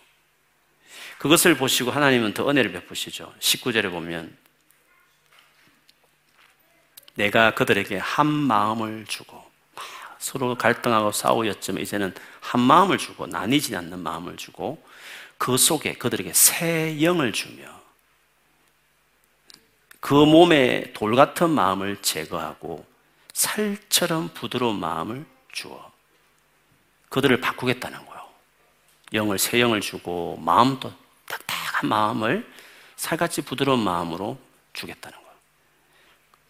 그것을 1.19 1.57
보시고 1.57 1.90
하나님은 1.90 2.33
더 2.33 2.49
은혜를 2.49 2.73
베푸시죠. 2.73 3.35
19절에 3.40 3.90
보면 3.90 4.37
내가 7.14 7.55
그들에게 7.55 7.99
한 7.99 8.27
마음을 8.27 9.07
주고 9.07 9.45
서로 10.19 10.55
갈등하고 10.55 11.12
싸우였지만 11.12 11.83
이제는 11.83 12.14
한 12.40 12.61
마음을 12.61 12.99
주고 12.99 13.27
나뉘지 13.27 13.75
않는 13.75 13.99
마음을 13.99 14.37
주고 14.37 14.83
그 15.37 15.57
속에 15.57 15.95
그들에게 15.95 16.33
새 16.33 17.03
영을 17.03 17.33
주며 17.33 17.64
그 19.99 20.14
몸에 20.14 20.92
돌 20.92 21.16
같은 21.16 21.51
마음을 21.51 22.01
제거하고 22.03 22.87
살처럼 23.37 24.31
부드러운 24.33 24.81
마음을 24.81 25.27
주어 25.53 25.92
그들을 27.11 27.38
바꾸겠다는 27.38 28.07
거예요. 28.07 28.27
영을 29.12 29.38
새 29.38 29.61
영을 29.61 29.83
주고 29.83 30.38
마음도 30.38 30.90
딱딱한 31.27 31.88
마음을 31.88 32.51
살같이 32.96 33.42
부드러운 33.42 33.81
마음으로 33.81 34.38
주겠다는 34.72 35.18
거예요. 35.18 35.33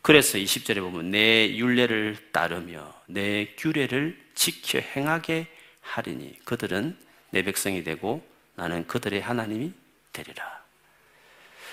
그래서 0.01 0.39
20절에 0.39 0.81
보면 0.81 1.11
내 1.11 1.57
율례를 1.57 2.31
따르며 2.31 2.95
내 3.07 3.55
규례를 3.57 4.25
지켜 4.37 4.79
행하게 4.79 5.49
하리니 5.81 6.39
그들은 6.45 6.97
내 7.31 7.43
백성이 7.43 7.83
되고 7.83 8.25
나는 8.55 8.87
그들의 8.87 9.21
하나님이 9.21 9.73
되리라. 10.13 10.63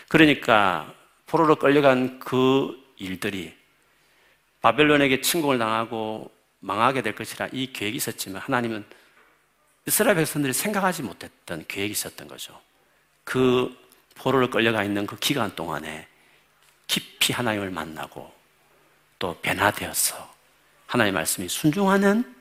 그러니까 0.07 0.91
포로로 1.27 1.57
끌려간 1.57 2.19
그 2.19 2.75
일들이 2.97 3.62
바벨론에게 4.63 5.19
침공을 5.19 5.59
당하고 5.59 6.31
망하게 6.59 7.01
될 7.01 7.13
것이라 7.13 7.49
이 7.51 7.73
계획이 7.73 7.97
있었지만 7.97 8.41
하나님은 8.41 8.85
이스라엘 9.85 10.15
백성들이 10.15 10.53
생각하지 10.53 11.03
못했던 11.03 11.65
계획이 11.67 11.91
있었던 11.91 12.29
거죠. 12.29 12.59
그 13.25 13.77
포로를 14.15 14.49
끌려가 14.49 14.85
있는 14.85 15.05
그 15.05 15.17
기간 15.17 15.53
동안에 15.53 16.07
깊이 16.87 17.33
하나님을 17.33 17.71
만나고 17.71 18.33
또 19.19 19.37
변화되어서 19.41 20.33
하나님의 20.87 21.13
말씀이 21.13 21.49
순종하는 21.49 22.33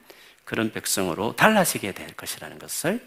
그런 0.44 0.70
백성으로 0.70 1.34
달라지게 1.34 1.90
될 1.90 2.14
것이라는 2.14 2.58
것을 2.60 3.04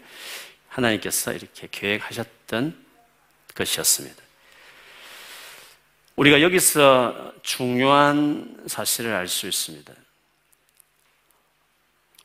하나님께서 0.68 1.32
이렇게 1.32 1.68
계획하셨던 1.70 2.84
것이었습니다. 3.54 4.25
우리가 6.16 6.40
여기서 6.40 7.34
중요한 7.42 8.64
사실을 8.66 9.14
알 9.14 9.28
수 9.28 9.46
있습니다. 9.46 9.92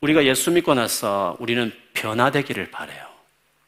우리가 0.00 0.24
예수 0.24 0.50
믿고 0.50 0.74
나서 0.74 1.36
우리는 1.38 1.72
변화되기를 1.94 2.70
바래요. 2.70 3.06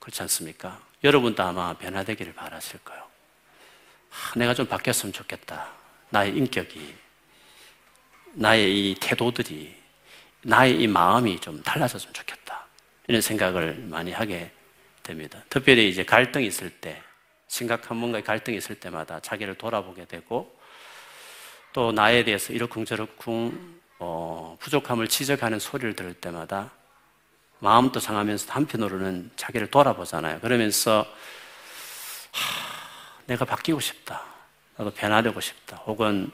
그렇지 0.00 0.22
않습니까? 0.22 0.80
여러분도 1.04 1.42
아마 1.42 1.74
변화되기를 1.74 2.34
바라실 2.34 2.80
거예요. 2.80 3.02
아, 4.10 4.38
내가 4.38 4.54
좀 4.54 4.66
바뀌었으면 4.66 5.12
좋겠다. 5.12 5.68
나의 6.10 6.36
인격이, 6.36 6.94
나의 8.32 8.90
이 8.90 8.96
태도들이, 9.00 9.74
나의 10.42 10.80
이 10.80 10.86
마음이 10.86 11.38
좀 11.40 11.62
달라졌으면 11.62 12.14
좋겠다. 12.14 12.66
이런 13.06 13.20
생각을 13.20 13.74
많이 13.74 14.10
하게 14.10 14.50
됩니다. 15.02 15.44
특별히 15.50 15.88
이제 15.88 16.02
갈등이 16.04 16.46
있을 16.46 16.70
때, 16.70 17.00
심각한 17.54 17.96
뭔가의 17.98 18.24
갈등이 18.24 18.56
있을 18.56 18.74
때마다 18.74 19.20
자기를 19.20 19.54
돌아보게 19.54 20.06
되고 20.06 20.52
또 21.72 21.92
나에 21.92 22.24
대해서 22.24 22.52
이러쿵저러쿵 22.52 23.74
어, 24.00 24.56
부족함을 24.58 25.06
지적하는 25.06 25.60
소리를 25.60 25.94
들을 25.94 26.14
때마다 26.14 26.72
마음도 27.60 28.00
상하면서 28.00 28.52
한편으로는 28.52 29.30
자기를 29.36 29.68
돌아보잖아요. 29.68 30.40
그러면서 30.40 31.06
하, 32.32 33.22
내가 33.26 33.44
바뀌고 33.44 33.78
싶다. 33.78 34.24
나도 34.76 34.90
변화되고 34.90 35.40
싶다. 35.40 35.76
혹은 35.86 36.32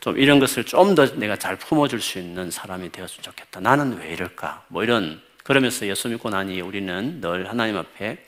좀 0.00 0.16
이런 0.16 0.38
것을 0.38 0.64
좀 0.64 0.94
더 0.94 1.04
내가 1.16 1.36
잘 1.36 1.56
품어줄 1.56 2.00
수 2.00 2.18
있는 2.18 2.50
사람이 2.50 2.90
되었으면 2.92 3.22
좋겠다. 3.22 3.60
나는 3.60 3.98
왜 3.98 4.14
이럴까? 4.14 4.64
뭐 4.68 4.84
이런 4.84 5.20
그러면서 5.44 5.86
예수 5.86 6.08
믿고 6.08 6.30
나니 6.30 6.62
우리는 6.62 7.20
늘 7.20 7.46
하나님 7.50 7.76
앞에 7.76 8.24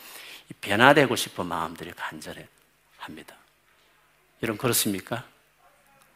변화되고 0.61 1.15
싶은 1.17 1.47
마음들이 1.47 1.93
간절해 1.93 2.47
합니다. 2.99 3.37
여러분 4.43 4.59
그렇습니까? 4.59 5.25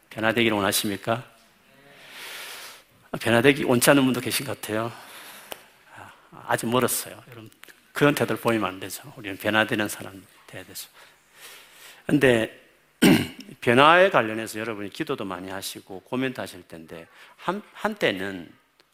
변화되기를 0.09 0.55
원하십니까? 0.55 1.23
변화되기 3.19 3.63
원치 3.63 3.89
않는 3.89 4.03
분도 4.03 4.19
계신 4.21 4.45
것 4.45 4.59
같아요. 4.59 4.91
아직 6.45 6.67
멀었어요. 6.67 7.21
여러분 7.27 7.49
그런 7.93 8.13
태도를 8.13 8.39
보이면 8.39 8.67
안 8.67 8.79
되죠. 8.79 9.11
우리는 9.15 9.37
변화되는 9.37 9.87
사람 9.89 10.25
돼야 10.45 10.63
되죠. 10.63 10.89
근데 12.05 12.63
변화에 13.61 14.09
관련해서 14.09 14.59
여러분이 14.59 14.89
기도도 14.91 15.25
많이 15.25 15.49
하시고 15.49 16.01
코멘트 16.01 16.39
하실 16.39 16.67
텐데 16.67 17.07
한, 17.37 17.61
한때는 17.73 18.51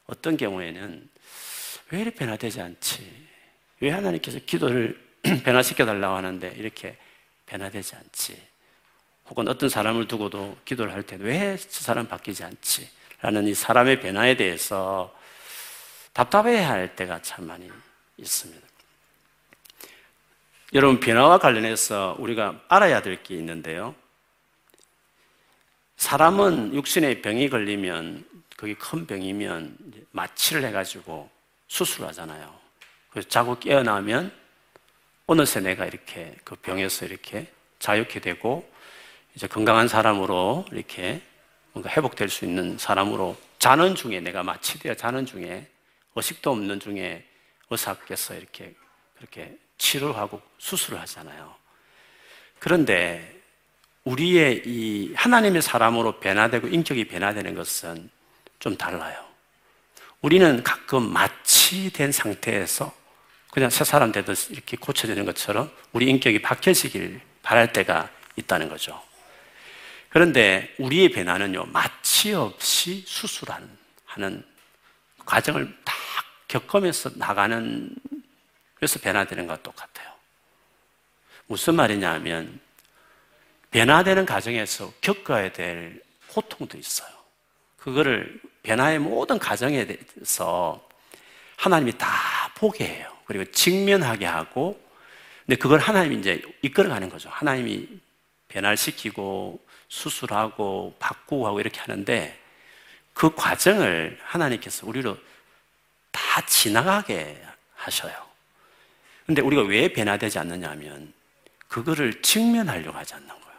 어떤 0.07 0.37
경우에는 0.37 1.09
왜 1.91 2.01
이렇게 2.01 2.17
변화되지 2.17 2.61
않지? 2.61 3.27
왜 3.81 3.89
하나님께서 3.89 4.39
기도를 4.45 5.02
변화시켜 5.43 5.85
달라고 5.85 6.15
하는데 6.15 6.53
이렇게 6.57 6.97
변화되지 7.45 7.95
않지. 7.95 8.41
혹은 9.29 9.47
어떤 9.47 9.69
사람을 9.69 10.07
두고도 10.07 10.57
기도를 10.65 10.93
할 10.93 11.03
때 11.03 11.15
왜 11.17 11.57
저 11.57 11.81
사람 11.81 12.07
바뀌지 12.07 12.43
않지? 12.43 12.89
라는 13.21 13.47
이 13.47 13.53
사람의 13.53 14.01
변화에 14.01 14.35
대해서 14.35 15.13
답답해 16.11 16.61
할 16.61 16.95
때가 16.95 17.21
참 17.21 17.47
많이 17.47 17.69
있습니다. 18.17 18.67
여러분, 20.73 20.99
변화와 20.99 21.37
관련해서 21.37 22.15
우리가 22.19 22.61
알아야 22.67 23.01
될 23.01 23.23
게 23.23 23.35
있는데요. 23.35 23.95
사람은 25.97 26.73
육신에 26.73 27.21
병이 27.21 27.49
걸리면, 27.49 28.25
그게 28.57 28.73
큰 28.75 29.05
병이면 29.07 29.77
마취를 30.11 30.63
해가지고 30.65 31.29
수술하잖아요. 31.67 32.53
그래서 33.09 33.29
자고 33.29 33.57
깨어나면 33.59 34.31
어느새 35.25 35.61
내가 35.61 35.85
이렇게 35.85 36.35
그 36.43 36.55
병에서 36.55 37.05
이렇게 37.05 37.47
자유케 37.79 38.19
되고 38.19 38.69
이제 39.35 39.47
건강한 39.47 39.87
사람으로 39.87 40.65
이렇게 40.71 41.21
뭔가 41.71 41.89
회복될 41.89 42.29
수 42.29 42.45
있는 42.45 42.77
사람으로 42.77 43.37
자는 43.57 43.95
중에 43.95 44.19
내가 44.19 44.43
마취되어 44.43 44.95
자는 44.95 45.25
중에 45.25 45.67
의식도 46.15 46.51
없는 46.51 46.79
중에 46.79 47.25
의사께서 47.69 48.35
이렇게 48.35 48.75
그렇게 49.15 49.57
치료하고 49.77 50.41
수술을 50.57 50.99
하잖아요. 51.01 51.55
그런데 52.59 53.41
우리의 54.03 54.63
이 54.65 55.13
하나님의 55.15 55.61
사람으로 55.61 56.19
변화되고 56.19 56.67
인격이 56.67 57.07
변화되는 57.07 57.55
것은 57.55 58.09
좀 58.59 58.77
달라요. 58.77 59.23
우리는 60.21 60.63
가끔 60.63 61.11
마취된 61.11 62.11
상태에서 62.11 62.93
그냥 63.53 63.69
새 63.69 63.83
사람 63.83 64.11
되듯 64.11 64.49
이렇게 64.49 64.75
고쳐지는 64.77 65.25
것처럼 65.25 65.71
우리 65.91 66.09
인격이 66.09 66.41
바뀌어지길 66.41 67.21
바랄 67.43 67.71
때가 67.71 68.09
있다는 68.35 68.67
거죠. 68.67 68.99
그런데 70.09 70.73
우리의 70.79 71.09
변화는요, 71.09 71.65
마취 71.65 72.33
없이 72.33 73.03
수술하는, 73.05 73.69
하는 74.05 74.43
과정을 75.23 75.71
다 75.85 75.93
겪으면서 76.47 77.11
나가는, 77.13 77.95
그래서 78.73 78.99
변화되는 78.99 79.45
것과 79.45 79.61
똑같아요. 79.61 80.11
무슨 81.45 81.75
말이냐 81.75 82.11
하면, 82.13 82.59
변화되는 83.69 84.25
과정에서 84.25 84.91
겪어야 84.99 85.51
될 85.51 86.01
고통도 86.29 86.79
있어요. 86.79 87.11
그거를 87.77 88.41
변화의 88.63 88.97
모든 88.97 89.37
과정에 89.37 89.85
대해서 89.85 90.89
하나님이 91.57 91.95
다 91.99 92.51
보게 92.55 92.85
해요. 92.85 93.12
그리고 93.25 93.49
직면하게 93.51 94.25
하고, 94.25 94.81
근데 95.45 95.57
그걸 95.57 95.79
하나님이 95.79 96.19
이제 96.19 96.41
이끌어가는 96.61 97.09
거죠. 97.09 97.29
하나님이 97.29 97.87
변화시키고, 98.47 99.63
수술하고, 99.89 100.95
바꾸고 100.99 101.47
하고 101.47 101.59
이렇게 101.59 101.79
하는데, 101.79 102.39
그 103.13 103.35
과정을 103.35 104.19
하나님께서 104.23 104.87
우리로 104.87 105.17
다 106.11 106.45
지나가게 106.45 107.41
하셔요. 107.75 108.13
근데 109.25 109.41
우리가 109.41 109.63
왜 109.63 109.91
변화되지 109.91 110.39
않느냐 110.39 110.69
하면, 110.71 111.13
그거를 111.67 112.21
직면하려고 112.21 112.97
하지 112.97 113.15
않는 113.15 113.27
거예요. 113.27 113.57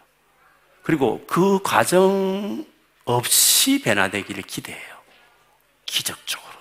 그리고 0.82 1.24
그 1.26 1.60
과정 1.62 2.64
없이 3.04 3.82
변화되기를 3.82 4.42
기대해요. 4.44 4.94
기적적으로. 5.84 6.54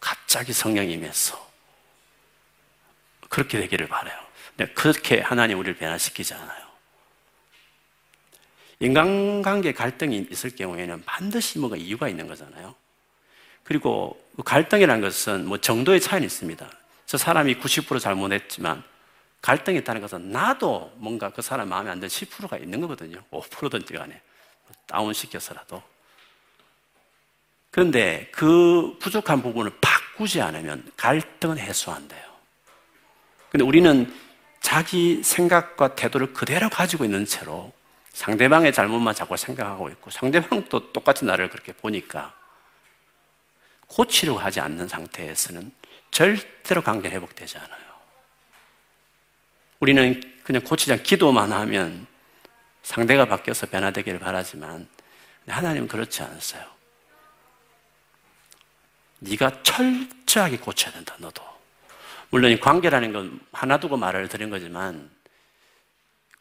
갑자기 0.00 0.52
성령이 0.52 0.92
임해서. 0.94 1.47
그렇게 3.28 3.60
되기를 3.60 3.88
바래요. 3.88 4.16
그렇게 4.74 5.20
하나님 5.20 5.58
우리를 5.58 5.76
변화시키지 5.76 6.34
않아요. 6.34 6.68
인간관계 8.80 9.72
갈등이 9.72 10.28
있을 10.30 10.54
경우에는 10.54 11.04
반드시 11.04 11.58
뭐가 11.58 11.76
이유가 11.76 12.08
있는 12.08 12.26
거잖아요. 12.26 12.74
그리고 13.64 14.18
그 14.36 14.42
갈등이라는 14.42 15.00
것은 15.02 15.46
뭐 15.46 15.58
정도의 15.58 16.00
차이는 16.00 16.26
있습니다. 16.26 16.70
저 17.06 17.18
사람이 17.18 17.56
90% 17.56 18.00
잘못했지만 18.00 18.82
갈등이 19.42 19.78
있다는 19.78 20.00
것은 20.00 20.30
나도 20.30 20.92
뭔가 20.96 21.30
그 21.30 21.42
사람 21.42 21.68
마음에 21.68 21.90
안 21.90 22.00
드는 22.00 22.08
10%가 22.08 22.56
있는 22.56 22.80
거거든요. 22.80 23.22
5%든지 23.30 23.92
간에. 23.92 24.20
다운시켜서라도. 24.86 25.82
그런데 27.70 28.28
그 28.32 28.96
부족한 28.98 29.42
부분을 29.42 29.72
바꾸지 29.80 30.40
않으면 30.40 30.90
갈등은 30.96 31.58
해소 31.58 31.92
안 31.92 32.08
돼요. 32.08 32.27
근데 33.50 33.64
우리는 33.64 34.12
자기 34.60 35.22
생각과 35.22 35.94
태도를 35.94 36.32
그대로 36.32 36.68
가지고 36.68 37.04
있는 37.04 37.24
채로 37.24 37.72
상대방의 38.12 38.72
잘못만 38.72 39.14
자꾸 39.14 39.36
생각하고 39.36 39.88
있고 39.90 40.10
상대방도 40.10 40.92
똑같이 40.92 41.24
나를 41.24 41.48
그렇게 41.50 41.72
보니까 41.72 42.34
고치려고 43.86 44.38
하지 44.38 44.60
않는 44.60 44.88
상태에서는 44.88 45.72
절대로 46.10 46.82
관계 46.82 47.10
회복되지 47.10 47.58
않아요. 47.58 47.88
우리는 49.80 50.20
그냥 50.42 50.62
고치자 50.62 50.96
기도만 50.96 51.52
하면 51.52 52.06
상대가 52.82 53.24
바뀌어서 53.26 53.66
변화되기를 53.66 54.18
바라지만 54.18 54.88
하나님은 55.46 55.88
그렇지 55.88 56.22
않았어요. 56.22 56.64
네가 59.20 59.62
철저하게 59.62 60.58
고쳐야 60.58 60.92
된다. 60.92 61.14
너도. 61.18 61.47
물론 62.30 62.58
관계라는 62.58 63.12
건 63.12 63.40
하나 63.52 63.78
두고 63.78 63.96
말을 63.96 64.28
드린 64.28 64.50
거지만 64.50 65.10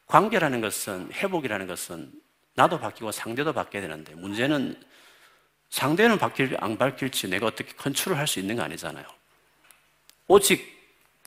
관계라는 0.08 0.62
것은 0.62 1.12
회복이라는 1.14 1.68
것은 1.68 2.12
나도 2.56 2.80
바뀌고 2.80 3.12
상대도 3.12 3.54
바뀌어야 3.54 3.84
되는데 3.84 4.14
문제는 4.16 4.82
상대는 5.70 6.18
바뀔지 6.18 6.56
안 6.60 6.78
바뀔지 6.78 7.30
내가 7.30 7.48
어떻게 7.48 7.74
컨트롤 7.76 8.18
할 8.18 8.26
수 8.26 8.40
있는 8.40 8.56
거 8.56 8.64
아니잖아요. 8.64 9.06
오직 10.28 10.78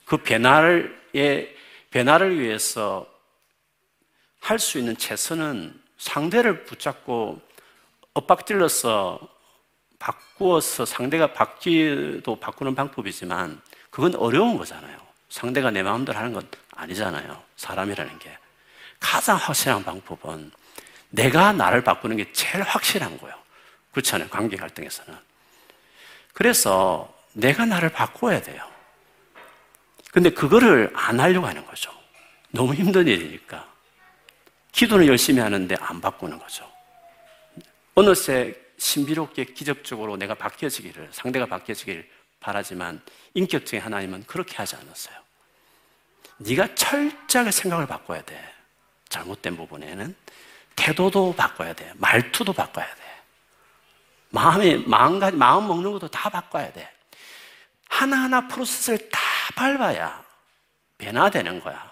그 0.04 0.16
변화의 0.18 1.54
변화를 1.90 2.38
위해서 2.40 3.06
할 4.40 4.58
수 4.58 4.78
있는 4.78 4.96
최선은 4.96 5.78
상대를 5.98 6.64
붙잡고 6.64 7.40
엇박질러서 8.14 9.20
바꾸어서 9.98 10.86
상대가 10.86 11.32
바뀌도 11.34 12.40
바꾸는 12.40 12.74
방법이지만 12.74 13.60
그건 13.90 14.14
어려운 14.14 14.57
거잖아요. 14.57 14.98
상대가 15.29 15.70
내 15.70 15.83
마음대로 15.83 16.18
하는 16.18 16.33
건 16.33 16.48
아니잖아요. 16.74 17.42
사람이라는 17.57 18.18
게. 18.18 18.37
가장 18.98 19.37
확실한 19.37 19.85
방법은 19.85 20.50
내가 21.11 21.53
나를 21.53 21.83
바꾸는 21.83 22.16
게 22.16 22.33
제일 22.33 22.62
확실한 22.62 23.18
거예요. 23.18 23.35
그렇잖아요. 23.92 24.29
관계 24.29 24.57
갈등에서는. 24.57 25.18
그래서 26.33 27.12
내가 27.33 27.64
나를 27.64 27.90
바꿔야 27.90 28.40
돼요. 28.40 28.68
근데 30.12 30.31
그거를 30.31 30.90
안 30.94 31.20
하려고 31.20 31.46
하는 31.46 31.64
거죠. 31.66 31.92
너무 32.50 32.74
힘든 32.74 33.07
일이니까. 33.07 33.68
기도는 34.72 35.07
열심히 35.07 35.40
하는데 35.40 35.74
안 35.81 36.00
바꾸는 36.00 36.38
거죠. 36.38 36.70
어느새 37.94 38.55
신비롭게 38.79 39.44
기적적으로 39.46 40.16
내가 40.16 40.35
바뀌어지기를, 40.35 41.11
상대가 41.12 41.46
바뀌어지기를 41.46 42.09
바라지만 42.40 43.00
인격적인 43.35 43.81
하나님은 43.81 44.24
그렇게 44.26 44.57
하지 44.57 44.76
않았어요. 44.76 45.16
네가 46.38 46.74
철저하게 46.74 47.50
생각을 47.50 47.87
바꿔야 47.87 48.22
돼. 48.22 48.55
잘못된 49.09 49.57
부분에는 49.57 50.16
태도도 50.74 51.35
바꿔야 51.37 51.74
돼. 51.74 51.92
말투도 51.96 52.53
바꿔야 52.53 52.87
돼. 52.94 53.22
마음에 54.31 54.76
마음가짐, 54.76 55.38
마음 55.38 55.68
먹는 55.68 55.92
것도 55.92 56.09
다 56.09 56.31
바꿔야 56.31 56.72
돼. 56.72 56.90
하나하나 57.88 58.48
프로세스를 58.48 59.11
다 59.11 59.20
밟아야 59.57 60.24
변화되는 60.96 61.61
거야. 61.61 61.90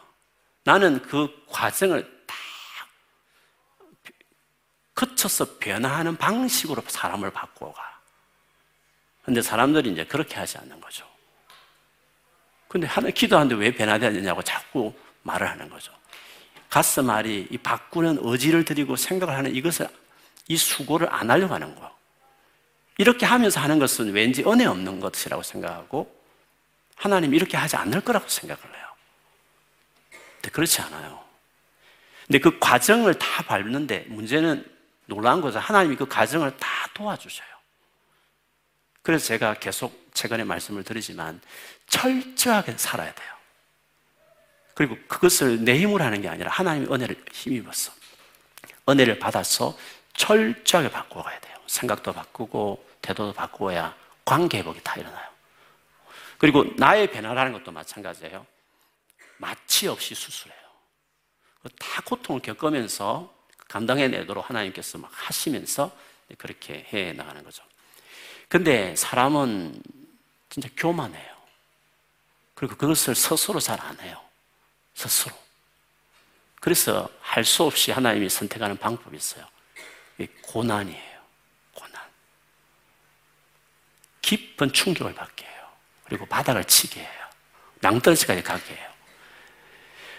나는 0.65 1.03
그 1.03 1.45
과정을 1.49 2.25
다 2.27 2.35
거쳐서 4.95 5.59
변화하는 5.59 6.17
방식으로 6.17 6.83
사람을 6.87 7.31
바꿔가. 7.31 7.98
근데 9.29 9.43
사람들이 9.43 9.93
이제 9.93 10.05
그렇게 10.05 10.37
하지 10.37 10.57
않는 10.57 10.81
거죠. 10.81 11.05
근데 12.67 12.87
하나 12.87 13.11
기도하는데 13.11 13.57
왜 13.57 13.75
변화되느냐고 13.75 14.43
자꾸 14.43 14.95
말을 15.21 15.47
하는 15.47 15.69
거죠. 15.69 15.93
가슴 16.71 17.11
알이 17.11 17.49
이 17.51 17.59
바꾸는 17.59 18.21
의지를 18.23 18.65
드리고 18.65 18.97
생각을 18.97 19.37
하는 19.37 19.55
이것을 19.55 19.87
이 20.49 20.57
수고를 20.57 21.13
안 21.13 21.31
하려고 21.31 21.53
하는 21.53 21.75
거예요. 21.75 21.91
이렇게 22.97 23.27
하면서 23.27 23.61
하는 23.61 23.79
것은 23.79 24.15
왠지 24.15 24.43
은혜 24.45 24.65
없는 24.65 24.99
것이라고 24.99 25.43
생각하고 25.43 26.11
하나님 26.97 27.35
이렇게 27.35 27.59
하지 27.59 27.77
않을 27.77 28.01
거라고 28.01 28.27
생각을 28.27 28.63
해요. 28.65 28.87
근데 30.37 30.51
그렇지 30.53 30.81
않아요. 30.81 31.23
근데 32.27 32.39
그 32.39 32.59
과정을 32.59 33.19
다 33.19 33.43
밟는데 33.43 34.07
문제는 34.09 34.67
놀라운 35.05 35.43
거죠. 35.43 35.59
하나님이 35.59 35.97
그 35.97 36.07
과정을 36.07 36.57
다 36.57 36.67
도와주셔요. 36.95 37.58
그래서 39.09 39.25
제가 39.25 39.55
계속 39.55 40.11
최근에 40.13 40.45
말씀을 40.45 40.85
드리지만 40.85 41.41
철저하게 41.87 42.77
살아야 42.77 43.11
돼요. 43.15 43.33
그리고 44.75 44.99
그것을 45.09 45.65
내 45.65 45.81
힘으로 45.81 46.05
하는 46.05 46.21
게 46.21 46.29
아니라 46.29 46.51
하나님의 46.51 46.93
은혜를 46.93 47.25
힘입어서 47.33 47.91
은혜를 48.87 49.19
받아서 49.19 49.79
철저하게 50.13 50.91
바꿔가야 50.91 51.41
돼요. 51.41 51.57
생각도 51.67 52.13
바꾸고 52.13 52.87
태도도 53.01 53.33
바꾸어야 53.33 53.97
관계 54.27 54.59
회복이 54.59 54.81
다 54.85 55.01
일어나요. 55.01 55.27
그리고 56.37 56.67
나의 56.77 57.11
변화라는 57.11 57.55
것도 57.55 57.73
마찬가지예요. 57.73 58.47
마취 59.39 59.89
없이 59.89 60.15
수술해요. 60.15 60.61
다 61.79 62.03
고통을 62.03 62.43
겪으면서 62.43 63.35
감당해내도록 63.69 64.51
하나님께서 64.51 64.99
막 64.99 65.11
하시면서 65.15 65.97
그렇게 66.37 66.87
해 66.93 67.15
나가는 67.15 67.43
거죠. 67.43 67.68
근데 68.49 68.97
사람은 68.97 69.83
진짜 70.49 70.69
교만해요. 70.77 71.37
그리고 72.55 72.77
그것을 72.77 73.15
스스로 73.15 73.61
잘 73.61 73.79
안 73.81 73.99
해요. 74.01 74.21
스스로. 74.95 75.35
그래서 76.61 77.09
할 77.21 77.45
수 77.45 77.63
없이 77.63 77.93
하나님이 77.93 78.29
선택하는 78.29 78.77
방법이 78.77 79.17
있어요. 79.17 79.47
고난이에요. 80.43 81.21
고난. 81.75 82.03
깊은 84.23 84.73
충격을 84.73 85.15
받게 85.15 85.47
해요. 85.47 85.69
그리고 86.05 86.27
바닥을 86.27 86.65
치게 86.65 87.01
해요. 87.01 87.29
낭떠러지까지 87.81 88.43
가게 88.43 88.75
해요. 88.75 88.91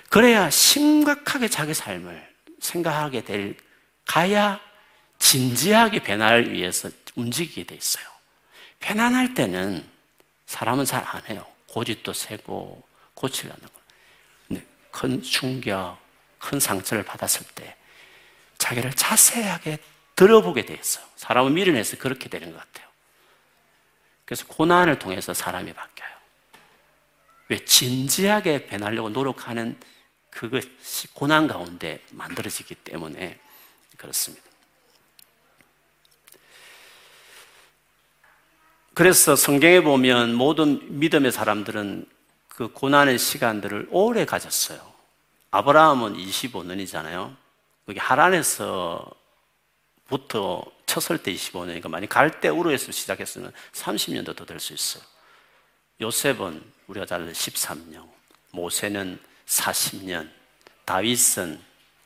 그래야 0.09 0.49
심각하게 0.49 1.49
자기 1.49 1.73
삶을 1.73 2.35
생각하게 2.61 3.23
될, 3.23 3.57
가야 4.05 4.61
진지하게 5.19 5.99
변화를 6.03 6.53
위해서 6.53 6.89
움직이게 7.15 7.65
돼 7.65 7.75
있어요. 7.75 8.05
편안할 8.79 9.33
때는 9.33 9.87
사람은 10.45 10.85
잘 10.85 11.03
안 11.05 11.23
해요. 11.27 11.45
고집도 11.67 12.13
세고 12.13 12.83
고치려는 13.13 13.61
거. 13.61 13.69
근데 14.47 14.65
큰 14.91 15.21
충격, 15.21 15.97
큰 16.39 16.59
상처를 16.59 17.03
받았을 17.03 17.45
때 17.55 17.75
자기를 18.57 18.93
자세하게 18.93 19.77
들어보게 20.15 20.65
돼 20.65 20.73
있어요. 20.73 21.05
사람은 21.15 21.53
미련해서 21.53 21.97
그렇게 21.97 22.29
되는 22.29 22.51
것 22.51 22.57
같아요. 22.57 22.87
그래서 24.25 24.45
고난을 24.47 24.99
통해서 24.99 25.33
사람이 25.33 25.73
바뀌어요. 25.73 26.09
왜 27.49 27.63
진지하게 27.65 28.67
변하려고 28.67 29.09
노력하는 29.09 29.79
그것이 30.29 31.07
고난 31.13 31.47
가운데 31.47 32.03
만들어지기 32.11 32.75
때문에 32.75 33.39
그렇습니다. 33.97 34.48
그래서 38.99 39.37
성경에 39.37 39.79
보면 39.79 40.33
모든 40.33 40.99
믿음의 40.99 41.31
사람들은 41.31 42.05
그 42.49 42.67
고난의 42.73 43.17
시간들을 43.17 43.87
오래 43.91 44.25
가졌어요. 44.25 44.77
아브라함은 45.51 46.17
25년이잖아요. 46.17 47.33
거기 47.85 47.97
하란에서부터 47.97 49.15
쳤을 50.85 51.17
때 51.23 51.33
25년이니까 51.33 51.87
만약 51.87 52.09
갈대 52.09 52.49
우르에서 52.49 52.91
시작했으면 52.91 53.53
30년도 53.71 54.35
더 54.35 54.43
될 54.45 54.59
수 54.59 54.73
있어요. 54.73 55.01
요셉은 56.01 56.61
우리가 56.87 57.05
잘 57.05 57.31
13년, 57.31 58.05
모세는 58.51 59.17
40년, 59.45 60.29
다윗은 60.83 61.57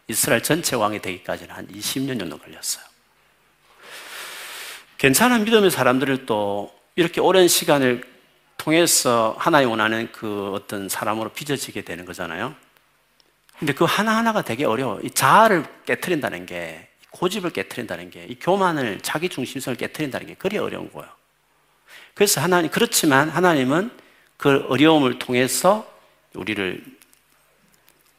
이스라엘 0.10 0.43
전체 0.43 0.75
왕이 0.75 1.01
되기까지는 1.01 1.56
한 1.56 1.67
20년 1.69 2.19
정도 2.19 2.38
걸렸어요. 2.38 2.86
괜찮은 4.99 5.43
믿음의 5.45 5.71
사람들을 5.71 6.27
또 6.27 6.83
이렇게 6.95 7.21
오랜 7.21 7.47
시간을 7.47 8.03
통해서 8.58 9.36
하나님 9.39 9.71
원하는 9.71 10.12
그 10.12 10.51
어떤 10.53 10.88
사람으로 10.89 11.29
빚어지게 11.29 11.82
되는 11.82 12.06
거잖아요. 12.06 12.56
근데 13.58 13.73
그 13.73 13.86
하나하나가 13.86 14.41
되게 14.43 14.65
어려워. 14.65 14.99
이 15.01 15.10
자아를 15.10 15.65
깨뜨린다는 15.86 16.45
게, 16.45 16.88
고집을 17.12 17.49
깨뜨린다는 17.49 18.10
게, 18.10 18.25
이 18.25 18.36
교만을, 18.39 19.01
자기 19.01 19.29
중심성을 19.29 19.75
깨뜨린다는 19.77 20.27
게 20.27 20.34
그리 20.36 20.58
어려운 20.58 20.91
거예요. 20.91 21.10
그래서 22.13 22.41
하나님, 22.41 22.69
그렇지만 22.69 23.29
하나님은 23.29 23.91
그 24.38 24.65
어려움을 24.69 25.19
통해서 25.19 25.89
우리를, 26.34 26.84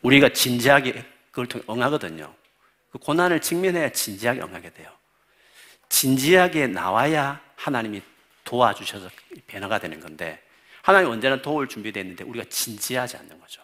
우리가 0.02 0.30
진지하게 0.32 1.04
그걸 1.30 1.46
통해 1.46 1.64
응하거든요. 1.68 2.32
그 2.90 2.98
고난을 2.98 3.40
직면해야 3.40 3.90
진지하게 3.90 4.40
응하게 4.40 4.70
돼요. 4.70 4.88
진지하게 5.88 6.68
나와야 6.68 7.40
하나님이 7.56 8.02
도와주셔서 8.44 9.08
변화가 9.46 9.78
되는 9.78 10.00
건데 10.00 10.42
하나님 10.82 11.10
언제나 11.10 11.40
도울 11.40 11.66
준비되어 11.68 12.02
있는데 12.02 12.24
우리가 12.24 12.44
진지하지 12.48 13.16
않는 13.16 13.40
거죠. 13.40 13.62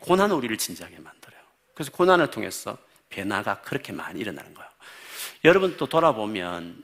고난은 0.00 0.36
우리를 0.36 0.56
진지하게 0.56 0.98
만들어요. 0.98 1.40
그래서 1.74 1.90
고난을 1.92 2.30
통해서 2.30 2.78
변화가 3.10 3.60
그렇게 3.62 3.92
많이 3.92 4.20
일어나는 4.20 4.54
거예요. 4.54 4.70
여러분 5.44 5.76
또 5.76 5.86
돌아보면 5.86 6.82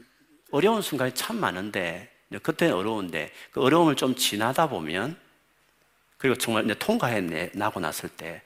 어려운 0.50 0.82
순간이 0.82 1.14
참 1.14 1.38
많은데 1.38 2.12
그때는 2.42 2.74
어려운데 2.74 3.32
그 3.52 3.60
어려움을 3.62 3.96
좀 3.96 4.14
지나다 4.14 4.68
보면 4.68 5.18
그리고 6.18 6.36
정말 6.36 6.64
이제 6.64 6.74
통과해 6.74 7.20
나고 7.54 7.80
났을 7.80 8.08
때 8.08 8.42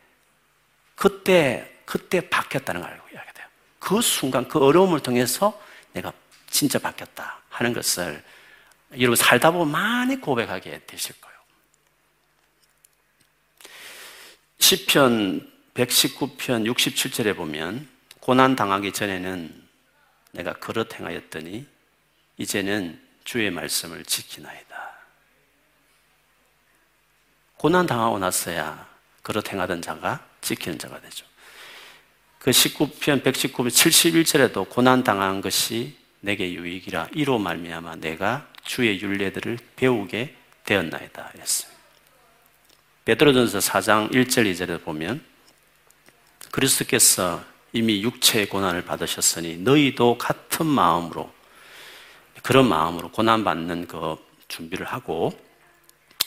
그때 0.95 1.81
그때 1.85 2.29
바뀌었다는 2.29 2.81
걸 2.83 2.91
알고 2.91 3.09
이야기 3.13 3.33
돼요. 3.33 3.47
그 3.79 4.01
순간 4.03 4.47
그 4.47 4.59
어려움을 4.59 5.01
통해서 5.01 5.61
내가 5.93 6.13
진짜 6.51 6.79
바뀌었다. 6.79 7.41
하는 7.49 7.73
것을 7.73 8.23
여러분 8.99 9.17
살다 9.17 9.53
보면 9.53 9.71
많이 9.71 10.21
고백하게 10.21 10.83
되실 10.87 11.19
거예요. 11.21 11.39
시편 14.59 15.51
119편 15.75 16.71
67절에 16.71 17.37
보면 17.37 17.89
고난 18.21 18.57
당하기 18.57 18.93
전에는 18.93 19.69
내가 20.33 20.53
그릇 20.55 20.99
행하였더니 20.99 21.67
이제는 22.37 23.01
주의 23.25 23.51
말씀을 23.51 24.05
지키나이다. 24.05 24.91
고난 27.57 27.87
당하고 27.87 28.19
나서야 28.19 28.89
그릇 29.23 29.53
행하던 29.53 29.83
자가 29.83 30.27
지키는 30.41 30.79
자가 30.79 31.01
되죠. 31.01 31.27
그 32.39 32.51
19편 32.51 33.23
119편 33.23 33.69
71절에도 33.69 34.69
고난 34.69 35.05
당한 35.05 35.41
것이 35.41 36.00
내게 36.21 36.53
유익이라 36.53 37.09
이로 37.15 37.39
말미암아 37.39 37.97
내가 37.97 38.47
주의 38.65 39.01
윤례들을 39.01 39.59
배우게 39.77 40.37
되었나이다. 40.65 41.33
베드로전서 43.05 43.59
4장 43.59 44.13
1절 44.13 44.51
2절에 44.53 44.85
보면 44.85 45.25
그리스도께서 46.51 47.43
이미 47.73 48.03
육체의 48.03 48.49
고난을 48.49 48.85
받으셨으니 48.85 49.59
너희도 49.59 50.19
같은 50.19 50.67
마음으로 50.67 51.33
그런 52.43 52.69
마음으로 52.69 53.11
고난 53.11 53.45
받는 53.45 53.87
그 53.87 54.17
준비를 54.49 54.87
하고 54.87 55.33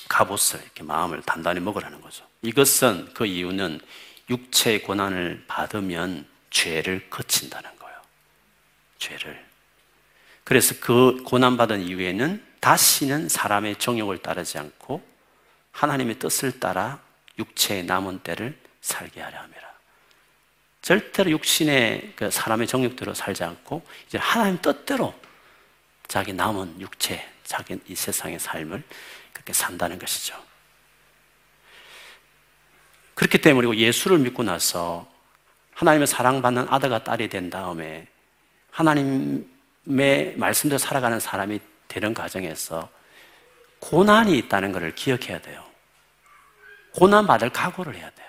갑옷을 0.09 0.61
이렇게 0.61 0.83
마음을 0.83 1.21
단단히 1.23 1.59
먹으라는 1.59 2.01
거죠. 2.01 2.25
이것은 2.41 3.13
그 3.13 3.25
이유는 3.25 3.79
육체의 4.29 4.83
고난을 4.83 5.45
받으면 5.47 6.25
죄를 6.49 7.09
거친다는 7.09 7.69
거예요. 7.77 7.97
죄를. 8.99 9.52
그래서 10.43 10.75
그 10.79 11.23
고난받은 11.23 11.81
이후에는 11.81 12.43
다시는 12.59 13.29
사람의 13.29 13.77
정욕을 13.77 14.19
따르지 14.19 14.57
않고 14.57 15.03
하나님의 15.71 16.19
뜻을 16.19 16.59
따라 16.59 16.99
육체의 17.37 17.83
남은 17.83 18.19
때를 18.19 18.57
살게 18.81 19.21
하려 19.21 19.37
함이라. 19.39 19.73
절대로 20.81 21.31
육신의 21.31 22.13
그 22.15 22.29
사람의 22.29 22.67
정욕대로 22.67 23.13
살지 23.13 23.43
않고 23.43 23.83
이제 24.07 24.17
하나님 24.17 24.61
뜻대로 24.61 25.13
자기 26.07 26.33
남은 26.33 26.79
육체, 26.81 27.27
자기 27.43 27.79
이 27.87 27.95
세상의 27.95 28.39
삶을 28.39 28.83
그렇게 29.31 29.53
산다는 29.53 29.97
것이죠. 29.97 30.35
그렇기 33.15 33.39
때문에 33.39 33.77
예수를 33.77 34.19
믿고 34.19 34.43
나서 34.43 35.09
하나님의 35.73 36.07
사랑받는 36.07 36.67
아들과 36.69 37.03
딸이 37.03 37.29
된 37.29 37.49
다음에 37.49 38.07
하나님 38.69 39.49
의 39.85 40.35
말씀대로 40.37 40.77
살아가는 40.77 41.19
사람이 41.19 41.59
되는 41.87 42.13
과정에서 42.13 42.89
고난이 43.79 44.37
있다는 44.37 44.71
것을 44.71 44.95
기억해야 44.95 45.41
돼요. 45.41 45.63
고난 46.91 47.27
받을 47.27 47.49
각오를 47.49 47.95
해야 47.95 48.09
돼요. 48.11 48.27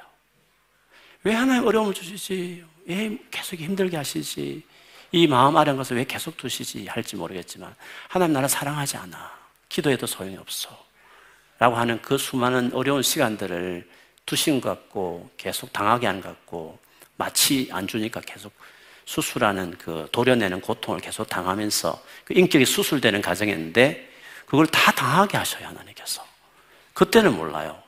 왜 1.23 1.33
하나님 1.35 1.67
어려움을 1.67 1.95
주시지? 1.95 2.65
왜 2.87 3.19
계속 3.31 3.57
힘들게 3.57 3.97
하시지? 3.97 4.65
이 5.13 5.27
마음 5.27 5.57
아련 5.57 5.77
것을 5.77 5.97
왜 5.97 6.05
계속 6.05 6.37
두시지? 6.37 6.87
할지 6.87 7.15
모르겠지만 7.15 7.75
하나님 8.09 8.33
나를 8.35 8.49
사랑하지 8.49 8.97
않아. 8.97 9.33
기도해도 9.69 10.07
소용이 10.07 10.37
없어. 10.37 10.85
라고 11.59 11.77
하는 11.77 12.03
그 12.03 12.19
수많은 12.19 12.73
어려운 12.75 13.03
시간들을 13.03 13.89
두신 14.27 14.61
것 14.61 14.71
같고 14.71 15.31
계속 15.37 15.73
당하게 15.73 16.09
하는 16.09 16.21
것 16.21 16.29
같고 16.31 16.79
마치 17.17 17.69
안 17.71 17.87
주니까 17.87 18.21
계속 18.21 18.53
수술하는 19.07 19.77
그 19.79 20.09
도려내는 20.13 20.61
고통을 20.61 21.01
계속 21.01 21.29
당하면서 21.29 22.03
그 22.25 22.35
인격이 22.35 22.65
수술되는 22.65 23.23
과정이었는데 23.23 24.11
그걸 24.47 24.67
다 24.67 24.93
당하게 24.93 25.37
하셔요, 25.37 25.67
하나님께서. 25.69 26.25
그때는 26.93 27.37
몰라요. 27.37 27.83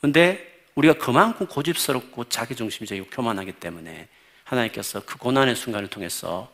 근데 0.00 0.64
우리가 0.74 0.94
그만큼 0.94 1.46
고집스럽고 1.46 2.24
자기중심적이고 2.24 3.08
교만하기 3.10 3.52
때문에 3.52 4.08
하나님께서 4.44 5.00
그 5.04 5.18
고난의 5.18 5.56
순간을 5.56 5.88
통해서 5.88 6.50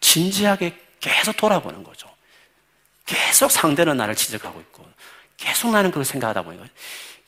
진지하게 0.00 0.76
계속 0.98 1.36
돌아보는 1.36 1.82
거죠. 1.82 2.08
계속 3.06 3.50
상대는 3.50 3.96
나를 3.96 4.14
지적하고 4.14 4.60
있고 4.60 4.86
계속 5.36 5.72
나는 5.72 5.90
그걸 5.90 6.04
생각하다 6.04 6.42
보니까 6.42 6.66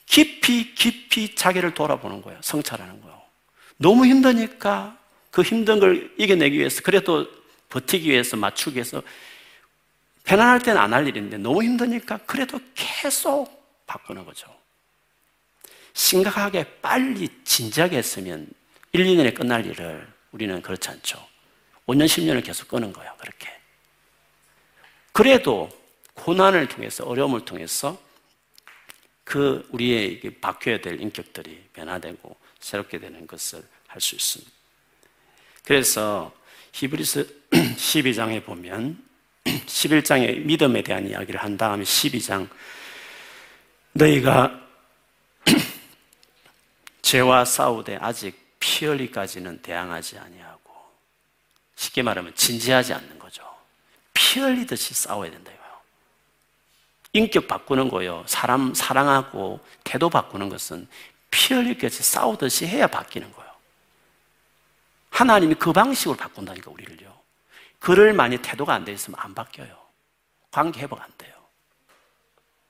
깊이 0.07 0.75
깊이 0.75 1.35
자기를 1.35 1.75
돌아보는 1.75 2.23
거예요. 2.23 2.39
성찰하는 2.43 3.01
거예요. 3.01 3.21
너무 3.79 4.07
힘드니까 4.07 4.97
그 5.33 5.43
힘든 5.43 5.81
걸 5.81 6.15
이겨내기 6.19 6.59
위해서 6.59 6.83
그래도 6.83 7.27
버티기 7.71 8.11
위해서 8.11 8.37
맞추기 8.37 8.77
위해서 8.77 9.03
편안할 10.25 10.61
때는 10.61 10.81
안 10.81 10.93
할 10.93 11.09
일인데 11.09 11.39
너무 11.39 11.65
힘드니까 11.65 12.19
그래도 12.27 12.61
계속 12.75 13.51
바꾸는 13.87 14.25
거죠. 14.25 14.55
심각하게 15.95 16.65
빨리 16.81 17.29
진지하게 17.45 17.97
했으면 17.97 18.47
1, 18.93 19.05
2년에 19.05 19.35
끝날 19.35 19.65
일을 19.67 20.07
우리는 20.33 20.61
그렇지 20.63 20.91
않죠. 20.91 21.27
5년, 21.87 22.05
10년을 22.05 22.45
계속 22.45 22.69
끄는 22.69 22.93
거예요. 22.93 23.13
그렇게. 23.19 23.49
그래도 25.13 25.69
고난을 26.15 26.69
통해서, 26.69 27.05
어려움을 27.05 27.45
통해서 27.45 28.01
그 29.25 29.67
우리의 29.71 30.21
바뀌어야 30.41 30.81
될 30.81 31.01
인격들이 31.01 31.71
변화되고 31.73 32.37
새롭게 32.61 32.99
되는 32.99 33.27
것을 33.27 33.63
할 33.87 34.01
수 34.01 34.15
있습니다. 34.15 34.62
그래서 35.65 36.33
히브리스 36.73 37.43
12장에 37.51 38.45
보면 38.47 39.03
11장에 39.45 40.45
믿음에 40.45 40.83
대한 40.83 41.09
이야기를 41.09 41.43
한 41.43 41.57
다음에 41.57 41.85
12장 41.85 42.49
너희가 43.93 44.61
죄와 47.03 47.45
싸우되 47.45 47.99
아직 48.01 48.41
피 48.59 48.87
흘리까지는 48.87 49.63
대항하지 49.63 50.19
아니하고 50.19 50.73
쉽게 51.77 52.03
말하면 52.03 52.35
진지하지 52.35 52.95
않는 52.95 53.19
거죠. 53.19 53.43
피 54.15 54.41
흘리듯이 54.41 54.95
싸워야 54.95 55.31
된다 55.31 55.51
이거요. 55.51 55.63
인격 57.13 57.49
바꾸는 57.49 57.89
거요. 57.89 58.25
사람 58.27 58.73
사랑하고 58.73 59.61
태도 59.85 60.09
바꾸는 60.09 60.49
것은 60.49 60.89
피 61.31 61.55
흘리듯이 61.55 62.03
싸우듯이 62.03 62.67
해야 62.67 62.87
바뀌는 62.87 63.33
거예요. 63.33 63.52
하나님이 65.13 65.55
그 65.55 65.73
방식으로 65.73 66.17
바꾼다니까 66.17 66.71
우리를요. 66.71 67.17
그를 67.79 68.13
많이 68.13 68.39
태도가 68.39 68.75
안 68.75 68.85
돼 68.85 68.93
있으면 68.93 69.21
안 69.21 69.35
바뀌어요. 69.35 69.77
관계 70.51 70.81
회복 70.81 71.01
안 71.01 71.09
돼요. 71.19 71.35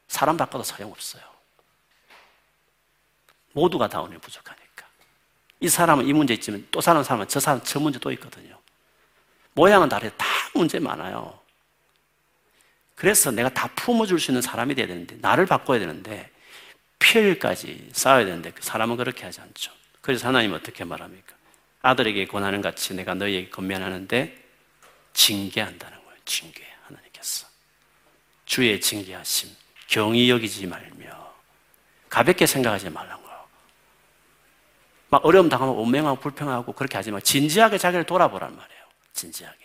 사람 0.09 0.37
바꿔도 0.37 0.65
소용없어요. 0.65 1.23
모두가 3.53 3.89
다 3.89 4.01
오늘 4.01 4.19
부족하니까. 4.19 4.87
이 5.61 5.69
사람은 5.69 6.07
이 6.07 6.13
문제 6.13 6.35
있지만 6.35 6.67
또 6.71 6.81
사는 6.81 7.03
사람은 7.03 7.29
저 7.29 7.39
사람 7.39 7.63
저 7.63 7.79
문제 7.79 7.99
또 7.99 8.11
있거든요. 8.13 8.59
모양은 9.55 9.89
다르게 9.89 10.15
다 10.17 10.27
문제 10.55 10.79
많아요. 10.79 11.39
그래서 12.95 13.31
내가 13.31 13.49
다 13.51 13.69
품어줄 13.75 14.19
수 14.19 14.31
있는 14.31 14.43
사람이 14.43 14.75
돼야 14.75 14.87
되는데, 14.87 15.17
나를 15.21 15.47
바꿔야 15.47 15.79
되는데, 15.79 16.31
피흘까지 16.99 17.91
쌓아야 17.93 18.25
되는데, 18.25 18.53
그 18.53 18.63
사람은 18.63 18.97
그렇게 18.97 19.25
하지 19.25 19.41
않죠. 19.41 19.73
그래서 20.01 20.29
하나님 20.29 20.53
어떻게 20.55 20.85
말합니까? 20.85 21.35
아들에게 21.83 22.27
권하는 22.27 22.61
같이 22.61 22.95
내가 22.95 23.15
너희에게 23.15 23.51
건면하는데, 23.51 24.43
징계한다는 25.13 26.05
거예요. 26.05 26.19
징계, 26.25 26.65
하나님께서. 26.87 27.47
주의 28.47 28.81
징계하심, 28.81 29.51
경이 29.89 30.31
여기지 30.31 30.67
말며, 30.67 31.33
가볍게 32.09 32.47
생각하지 32.47 32.91
거예요. 32.91 33.23
막 35.09 35.25
어려움 35.27 35.49
당하면 35.49 35.75
원맹하고 35.75 36.21
불평하고 36.21 36.73
그렇게 36.73 36.97
하지 36.97 37.11
마. 37.11 37.21
진지하게 37.21 37.77
자기를 37.77 38.05
돌아보란 38.05 38.57
말이에요. 38.57 38.83
진지하게. 39.13 39.59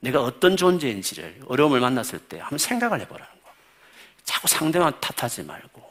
내가 0.00 0.22
어떤 0.22 0.56
존재인지를 0.56 1.42
어려움을 1.46 1.80
만났을 1.80 2.18
때 2.20 2.38
한번 2.38 2.58
생각을 2.58 3.00
해보라는 3.00 3.32
거. 3.42 3.50
자꾸 4.22 4.48
상대만 4.48 4.98
탓하지 5.00 5.42
말고, 5.42 5.90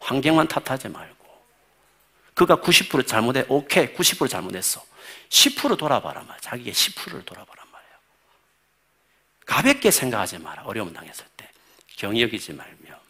환경만 0.00 0.48
탓하지 0.48 0.88
말고, 0.88 1.21
그가 2.34 2.56
90% 2.56 3.06
잘못해, 3.06 3.44
오케이, 3.48 3.94
90% 3.94 4.28
잘못했어. 4.28 4.84
10% 5.28 5.78
돌아봐라 5.78 6.22
말. 6.22 6.38
자기의 6.40 6.72
10%를 6.72 7.24
돌아보란 7.24 7.66
말이에요. 7.70 7.94
가볍게 9.46 9.90
생각하지 9.90 10.38
마라. 10.38 10.64
어려움 10.64 10.92
당했을 10.92 11.24
때. 11.36 11.50
경이 11.96 12.22
여기지 12.22 12.52
말며. 12.52 13.00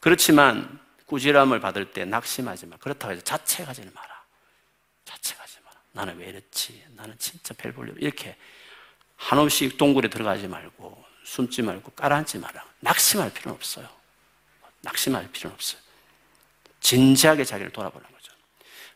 그렇지만 0.00 0.80
꾸지람을 1.06 1.60
받을 1.60 1.90
때 1.90 2.04
낙심하지 2.04 2.66
마. 2.66 2.76
그렇다고 2.76 3.12
해서 3.12 3.22
자책하지는 3.22 3.92
마라. 3.92 4.22
자책하지 5.04 5.58
마라. 5.64 5.76
나는 5.92 6.18
왜 6.18 6.26
이랬지? 6.26 6.84
나는 6.90 7.16
진짜 7.18 7.54
별 7.54 7.72
볼일 7.72 7.94
이렇게 7.98 8.36
한없이 9.16 9.76
동굴에 9.76 10.08
들어가지 10.08 10.46
말고 10.46 11.04
숨지 11.24 11.62
말고 11.62 11.92
깔아앉지 11.92 12.38
마라. 12.38 12.64
낙심할 12.80 13.32
필요는 13.32 13.56
없어요. 13.56 13.88
낙심할 14.82 15.30
필요는 15.32 15.54
없어요. 15.54 15.80
진지하게 16.80 17.44
자기를 17.44 17.72
돌아보는 17.72 18.06
거죠. 18.10 18.32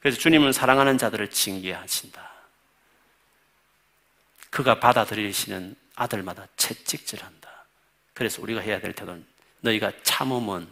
그래서 0.01 0.19
주님은 0.19 0.53
사랑하는 0.53 0.99
자들을 0.99 1.31
징계하신다. 1.31 2.31
그가 4.51 4.81
받아들이시는 4.81 5.77
아들마다 5.95 6.47
채찍질한다. 6.57 7.51
그래서 8.15 8.43
우리가 8.43 8.61
해야 8.61 8.81
될 8.81 8.93
태도는 8.93 9.25
너희가 9.61 9.93
참으면 10.03 10.69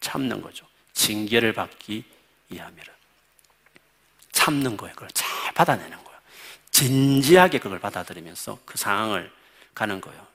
참는 0.00 0.40
거죠. 0.40 0.66
징계를 0.92 1.52
받기 1.52 2.04
위함이라. 2.50 2.92
참는 4.32 4.76
거예요. 4.76 4.94
그걸 4.94 5.10
잘 5.12 5.52
받아내는 5.54 6.04
거예요. 6.04 6.20
진지하게 6.70 7.58
그걸 7.58 7.78
받아들이면서 7.80 8.60
그 8.64 8.78
상황을 8.78 9.32
가는 9.74 10.00
거예요. 10.00 10.26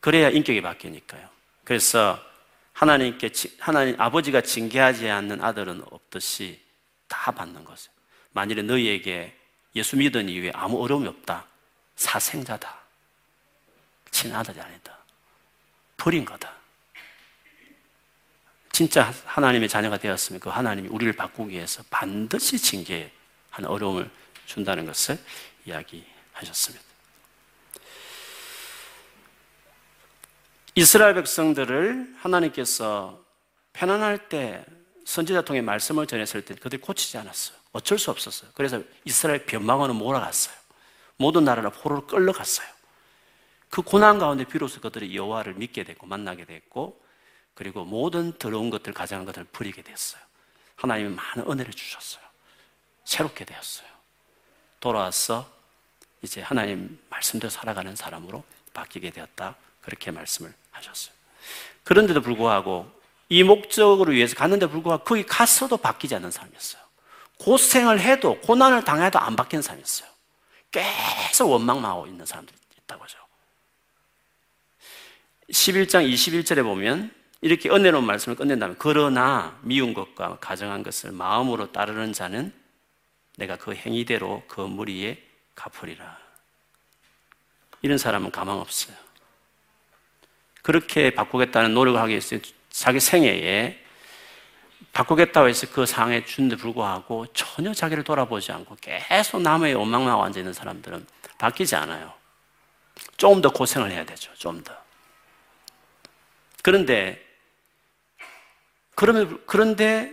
그래야 0.00 0.30
인격이 0.30 0.62
바뀌니까요. 0.62 1.28
그래서 1.64 2.18
하나님께 2.78 3.32
하나님 3.58 4.00
아버지가 4.00 4.40
징계하지 4.40 5.10
않는 5.10 5.42
아들은 5.42 5.82
없듯이 5.90 6.62
다 7.08 7.32
받는 7.32 7.64
것이에요. 7.64 7.92
만일에 8.30 8.62
너희에게 8.62 9.36
예수 9.74 9.96
믿은 9.96 10.28
이후에 10.28 10.52
아무 10.54 10.80
어려움이 10.80 11.08
없다. 11.08 11.44
사생자다. 11.96 12.78
친아들이 14.12 14.60
아니다. 14.60 14.96
버린 15.96 16.24
거다. 16.24 16.52
진짜 18.70 19.12
하나님의 19.24 19.68
자녀가 19.68 19.98
되었으면 19.98 20.38
그 20.38 20.48
하나님이 20.48 20.86
우리를 20.86 21.12
바꾸기 21.14 21.56
위해서 21.56 21.82
반드시 21.90 22.58
징계하는 22.58 23.66
어려움을 23.66 24.08
준다는 24.46 24.86
것을 24.86 25.18
이야기하셨습니다. 25.66 26.87
이스라엘 30.78 31.14
백성들을 31.14 32.14
하나님께서 32.18 33.20
편안할 33.72 34.28
때 34.28 34.64
선지자 35.04 35.42
통해 35.42 35.60
말씀을 35.60 36.06
전했을 36.06 36.44
때 36.44 36.54
그들이 36.54 36.80
고치지 36.80 37.18
않았어요. 37.18 37.58
어쩔 37.72 37.98
수 37.98 38.12
없었어요. 38.12 38.52
그래서 38.54 38.80
이스라엘 39.04 39.44
변방으로 39.44 39.92
몰아갔어요. 39.94 40.54
모든 41.16 41.42
나라를 41.42 41.70
포로로 41.70 42.06
끌려갔어요. 42.06 42.68
그 43.70 43.82
고난 43.82 44.20
가운데 44.20 44.44
비로소 44.44 44.80
그들이 44.80 45.16
여호와를 45.16 45.54
믿게 45.54 45.82
됐고 45.82 46.06
만나게 46.06 46.44
됐고 46.44 47.02
그리고 47.54 47.84
모든 47.84 48.32
더러운 48.38 48.70
것들, 48.70 48.92
가장한 48.92 49.26
것들을 49.26 49.48
버리게 49.50 49.82
됐어요. 49.82 50.22
하나님이 50.76 51.16
많은 51.16 51.50
은혜를 51.50 51.72
주셨어요. 51.72 52.22
새롭게 53.04 53.44
되었어요. 53.44 53.88
돌아와서 54.78 55.50
이제 56.22 56.40
하나님 56.40 57.00
말씀대로 57.10 57.50
살아가는 57.50 57.96
사람으로 57.96 58.44
바뀌게 58.72 59.10
되었다. 59.10 59.56
그렇게 59.80 60.10
말씀을 60.10 60.52
하셨어요. 60.78 61.14
그런데도 61.84 62.20
불구하고 62.22 62.90
이 63.28 63.42
목적으로 63.42 64.12
위해서 64.12 64.34
갔는데 64.34 64.66
불구하고 64.66 65.04
거기 65.04 65.24
갔어도 65.24 65.76
바뀌지 65.76 66.14
않는 66.14 66.30
사람이었어요. 66.30 66.82
고생을 67.38 68.00
해도 68.00 68.40
고난을 68.40 68.84
당해도 68.84 69.18
안 69.18 69.36
바뀌는 69.36 69.62
사람이었어요. 69.62 70.08
계속 70.70 71.50
원망만 71.50 71.90
하고 71.90 72.06
있는 72.06 72.26
사람들이 72.26 72.56
있다고 72.84 73.04
하죠. 73.04 73.18
11장 75.50 76.10
21절에 76.12 76.62
보면 76.62 77.14
이렇게 77.40 77.70
은혜로운 77.70 78.04
말씀을 78.04 78.36
끝낸다면 78.36 78.76
그러나 78.78 79.58
미운 79.62 79.94
것과 79.94 80.38
가정한 80.40 80.82
것을 80.82 81.12
마음으로 81.12 81.72
따르는 81.72 82.12
자는 82.12 82.52
내가 83.36 83.56
그 83.56 83.74
행위대로 83.74 84.42
그 84.48 84.60
무리에 84.60 85.22
갚으리라. 85.54 86.18
이런 87.82 87.96
사람은 87.96 88.32
가망 88.32 88.58
없어요. 88.58 88.96
그렇게 90.62 91.10
바꾸겠다는 91.10 91.74
노력을 91.74 92.00
하기 92.00 92.10
위해서 92.10 92.36
자기 92.70 93.00
생애에 93.00 93.84
바꾸겠다고 94.92 95.48
해서 95.48 95.66
그 95.70 95.86
상에 95.86 96.24
준데 96.24 96.56
불구하고 96.56 97.26
전혀 97.32 97.72
자기를 97.72 98.04
돌아보지 98.04 98.52
않고 98.52 98.76
계속 98.80 99.42
남의 99.42 99.74
원망만 99.74 100.20
앉아 100.20 100.40
있는 100.40 100.52
사람들은 100.52 101.06
바뀌지 101.38 101.76
않아요. 101.76 102.12
좀더 103.16 103.50
고생을 103.50 103.90
해야 103.90 104.04
되죠. 104.04 104.32
좀 104.34 104.62
더. 104.62 104.74
그런데 106.62 107.24
그러면, 108.94 109.40
그런데 109.46 110.12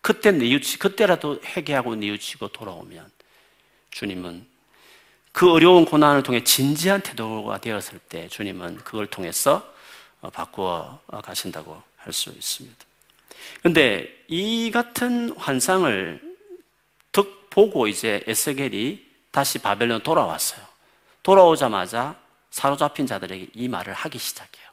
그때 0.00 0.30
뉘우치, 0.30 0.78
그때라도 0.78 1.40
회개하고 1.44 1.96
뉘우치고 1.96 2.48
돌아오면 2.48 3.10
주님은 3.90 4.46
그 5.32 5.50
어려운 5.50 5.84
고난을 5.84 6.22
통해 6.22 6.44
진지한 6.44 7.00
태도가 7.00 7.58
되었을 7.58 7.98
때 7.98 8.28
주님은 8.28 8.76
그걸 8.78 9.06
통해서 9.06 9.56
어, 9.56 9.71
바꾸어 10.30 11.00
가신다고 11.22 11.82
할 11.96 12.12
수 12.12 12.30
있습니다. 12.30 12.84
근데 13.62 14.24
이 14.28 14.70
같은 14.70 15.36
환상을 15.36 16.36
득 17.12 17.50
보고 17.50 17.86
이제 17.86 18.22
에스겔이 18.26 19.04
다시 19.30 19.58
바벨론 19.58 20.02
돌아왔어요. 20.02 20.64
돌아오자마자 21.22 22.16
사로잡힌 22.50 23.06
자들에게 23.06 23.48
이 23.54 23.68
말을 23.68 23.94
하기 23.94 24.18
시작해요. 24.18 24.68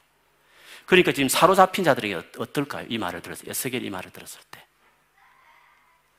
그러니까 0.86 1.12
지금 1.12 1.28
사로잡힌 1.28 1.84
자들에게 1.84 2.14
어떨까요? 2.38 2.86
이 2.88 2.98
말을 2.98 3.22
들었을 3.22 3.44
때, 3.44 3.50
에스겔 3.50 3.84
이 3.84 3.90
말을 3.90 4.10
들었을 4.10 4.40
때. 4.50 4.64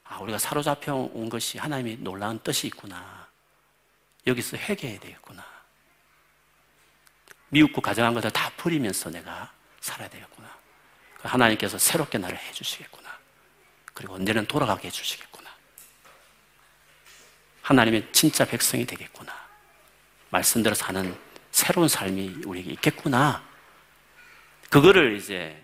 아, 0.06 0.20
우리가 0.20 0.38
사로잡혀 0.38 0.94
온 0.94 1.30
것이 1.30 1.58
하나님이 1.58 1.98
놀라운 2.00 2.40
뜻이 2.40 2.68
있구나. 2.68 3.28
여기서 4.28 4.58
회개해야 4.58 5.00
되겠구나. 5.00 5.46
미웃고 7.52 7.82
가정한 7.82 8.14
것을 8.14 8.32
다 8.32 8.52
버리면서 8.58 9.10
내가 9.10 9.52
살아야 9.80 10.10
되겠구나. 10.10 10.50
하나님께서 11.20 11.78
새롭게 11.78 12.18
나를 12.18 12.38
해주시겠구나. 12.38 13.10
그리고 13.94 14.16
언제는 14.16 14.48
돌아가게 14.48 14.88
해주시겠구나. 14.88 15.50
하나님의 17.62 18.08
진짜 18.12 18.46
백성이 18.46 18.86
되겠구나. 18.86 19.34
말씀대로 20.30 20.74
사는 20.74 21.16
새로운 21.52 21.88
삶이 21.88 22.44
우리에게 22.46 22.72
있겠구나. 22.72 23.44
그거를 24.70 25.18
이제 25.18 25.62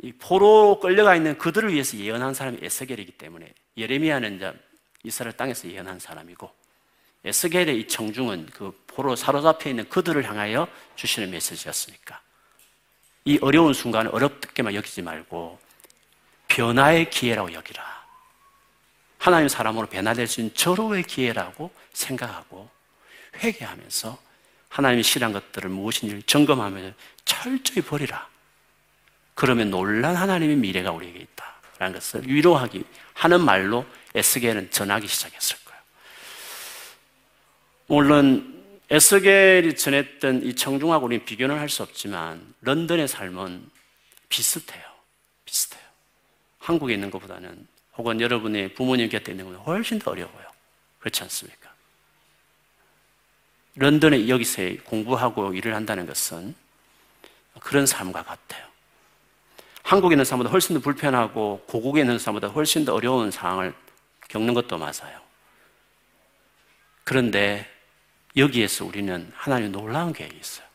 이 0.00 0.12
포로 0.12 0.78
끌려가 0.80 1.16
있는 1.16 1.36
그들을 1.36 1.72
위해서 1.72 1.96
예언한 1.96 2.34
사람이 2.34 2.58
에스겔이기 2.62 3.12
때문에 3.12 3.52
예레미야는 3.76 4.36
이제 4.36 4.52
이스라엘 5.02 5.36
땅에서 5.36 5.68
예언한 5.68 5.98
사람이고 5.98 6.61
에스겔의 7.24 7.80
이 7.80 7.88
청중은 7.88 8.46
그 8.52 8.72
포로 8.88 9.16
사로잡혀 9.16 9.70
있는 9.70 9.88
그들을 9.88 10.24
향하여 10.24 10.68
주시는 10.96 11.30
메시지였으니까 11.30 12.20
이 13.24 13.38
어려운 13.40 13.72
순간을 13.72 14.14
어렵게만 14.14 14.74
여기지 14.74 15.02
말고 15.02 15.58
변화의 16.48 17.08
기회라고 17.10 17.52
여기라. 17.52 18.02
하나님 19.18 19.48
사람으로 19.48 19.86
변화될 19.86 20.26
수 20.26 20.40
있는 20.40 20.54
절호의 20.54 21.04
기회라고 21.04 21.72
생각하고 21.92 22.68
회개하면서 23.36 24.18
하나님이 24.68 25.02
싫어한 25.02 25.32
것들을 25.32 25.70
무엇인지 25.70 26.24
점검하면 26.26 26.94
철저히 27.24 27.82
버리라. 27.82 28.28
그러면 29.34 29.70
놀란 29.70 30.16
하나님의 30.16 30.56
미래가 30.56 30.90
우리에게 30.90 31.20
있다. 31.20 31.54
라는 31.78 31.94
것을 31.94 32.26
위로하기 32.26 32.84
하는 33.14 33.40
말로 33.40 33.86
에스겔은 34.14 34.70
전하기 34.70 35.06
시작했을. 35.06 35.61
물론 37.86 38.62
에스겔이 38.90 39.76
전했던 39.76 40.42
이 40.44 40.54
청중하고 40.54 41.06
우리는 41.06 41.24
비교는 41.24 41.58
할 41.58 41.68
수 41.68 41.82
없지만 41.82 42.54
런던의 42.60 43.08
삶은 43.08 43.70
비슷해요. 44.28 44.82
비슷해요. 45.44 45.82
한국에 46.58 46.94
있는 46.94 47.10
것보다는 47.10 47.66
혹은 47.96 48.20
여러분의 48.20 48.74
부모님 48.74 49.08
곁에 49.08 49.32
있는 49.32 49.46
것보다 49.46 49.64
훨씬 49.64 49.98
더 49.98 50.10
어려워요. 50.10 50.46
그렇지 51.00 51.22
않습니까? 51.22 51.72
런던에 53.76 54.28
여기서 54.28 54.62
공부하고 54.84 55.54
일을 55.54 55.74
한다는 55.74 56.06
것은 56.06 56.54
그런 57.60 57.86
삶과 57.86 58.22
같아요. 58.22 58.66
한국에 59.82 60.14
있는 60.14 60.24
사람보다 60.24 60.50
훨씬 60.50 60.74
더 60.74 60.80
불편하고 60.80 61.64
고국에 61.66 62.00
있는 62.00 62.18
사람보다 62.18 62.48
훨씬 62.48 62.84
더 62.84 62.94
어려운 62.94 63.30
상황을 63.30 63.74
겪는 64.28 64.54
것도 64.54 64.78
맞아요. 64.78 65.21
그런데 67.04 67.68
여기에서 68.36 68.84
우리는 68.84 69.30
하나님의 69.34 69.70
놀라운 69.70 70.12
계획이 70.12 70.36
있어요. 70.38 70.66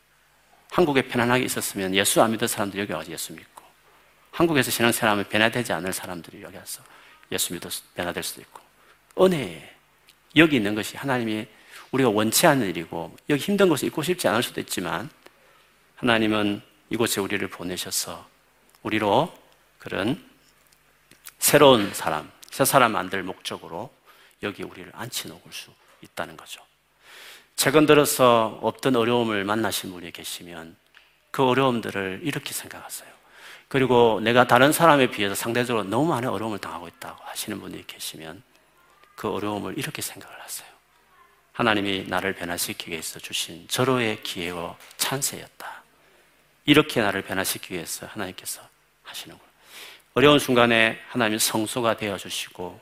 한국에 0.71 1.03
편안하게 1.03 1.45
있었으면 1.45 1.95
예수 1.95 2.21
안 2.21 2.31
믿을 2.31 2.47
사람들 2.47 2.79
여기 2.79 2.93
와서 2.93 3.11
예수 3.11 3.33
믿고 3.33 3.63
한국에서 4.31 4.69
신앙생활하면 4.69 5.29
변화되지 5.29 5.73
않을 5.73 5.93
사람들이 5.93 6.43
여기 6.43 6.57
와서 6.57 6.83
예수 7.31 7.53
믿어 7.53 7.69
변화될 7.95 8.21
수도 8.23 8.41
있고. 8.41 8.61
은혜. 9.19 9.75
여기 10.35 10.57
있는 10.57 10.75
것이 10.75 10.95
하나님이 10.97 11.47
우리가 11.91 12.09
원치 12.09 12.45
않는 12.45 12.67
일이고 12.67 13.15
여기 13.29 13.41
힘든 13.41 13.69
것을 13.69 13.87
있고 13.87 14.03
싶지 14.03 14.27
않을 14.27 14.43
수도 14.43 14.61
있지만 14.61 15.09
하나님은 15.95 16.61
이곳에 16.89 17.21
우리를 17.21 17.47
보내셔서 17.47 18.27
우리로 18.83 19.33
그런 19.79 20.23
새로운 21.39 21.91
사람, 21.93 22.31
새 22.51 22.65
사람 22.65 22.91
만들 22.91 23.23
목적으로 23.23 23.91
여기 24.43 24.63
우리를 24.63 24.91
앉혀 24.93 25.29
놓을 25.29 25.41
수 25.49 25.71
있다는 26.11 26.37
거죠. 26.37 26.61
최근 27.55 27.85
들어서 27.85 28.59
없던 28.61 28.95
어려움을 28.95 29.43
만나신 29.43 29.91
분이 29.91 30.11
계시면 30.11 30.75
그 31.31 31.43
어려움들을 31.43 32.21
이렇게 32.23 32.53
생각하세요. 32.53 33.09
그리고 33.67 34.19
내가 34.21 34.47
다른 34.47 34.71
사람에 34.71 35.07
비해서 35.07 35.35
상대적으로 35.35 35.83
너무 35.83 36.07
많은 36.09 36.29
어려움을 36.29 36.59
당하고 36.59 36.87
있다고 36.87 37.23
하시는 37.25 37.59
분이 37.59 37.85
계시면 37.87 38.41
그 39.15 39.29
어려움을 39.29 39.77
이렇게 39.77 40.01
생각을 40.01 40.41
하세요. 40.41 40.67
하나님이 41.53 42.05
나를 42.07 42.33
변화시키기 42.33 42.91
위해서 42.91 43.19
주신 43.19 43.67
절호의 43.67 44.21
기회와 44.21 44.77
찬스였다. 44.97 45.83
이렇게 46.65 47.01
나를 47.01 47.23
변화시키기 47.23 47.73
위해서 47.73 48.05
하나님께서 48.05 48.61
하시는 49.03 49.35
거예요. 49.35 49.51
어려운 50.13 50.39
순간에 50.39 50.99
하나님이 51.09 51.39
성소가 51.39 51.97
되어 51.97 52.17
주시고 52.17 52.79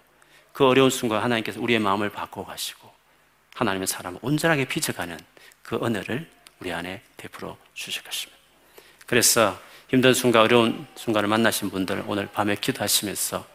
그 0.51 0.65
어려운 0.65 0.89
순간 0.89 1.23
하나님께서 1.23 1.59
우리의 1.61 1.79
마음을 1.79 2.09
바꿔 2.09 2.45
가시고 2.45 2.93
하나님의 3.55 3.87
사람을 3.87 4.19
온전하게 4.21 4.65
빚어가는 4.65 5.17
그 5.63 5.79
은혜를 5.83 6.29
우리 6.59 6.71
안에 6.71 7.01
베풀어 7.17 7.57
주실 7.73 8.03
것입니다. 8.03 8.39
그래서 9.05 9.59
힘든 9.87 10.13
순간, 10.13 10.43
어려운 10.43 10.85
순간을 10.95 11.27
만나신 11.27 11.69
분들 11.69 12.03
오늘 12.07 12.27
밤에 12.27 12.55
기도하시면서 12.55 13.45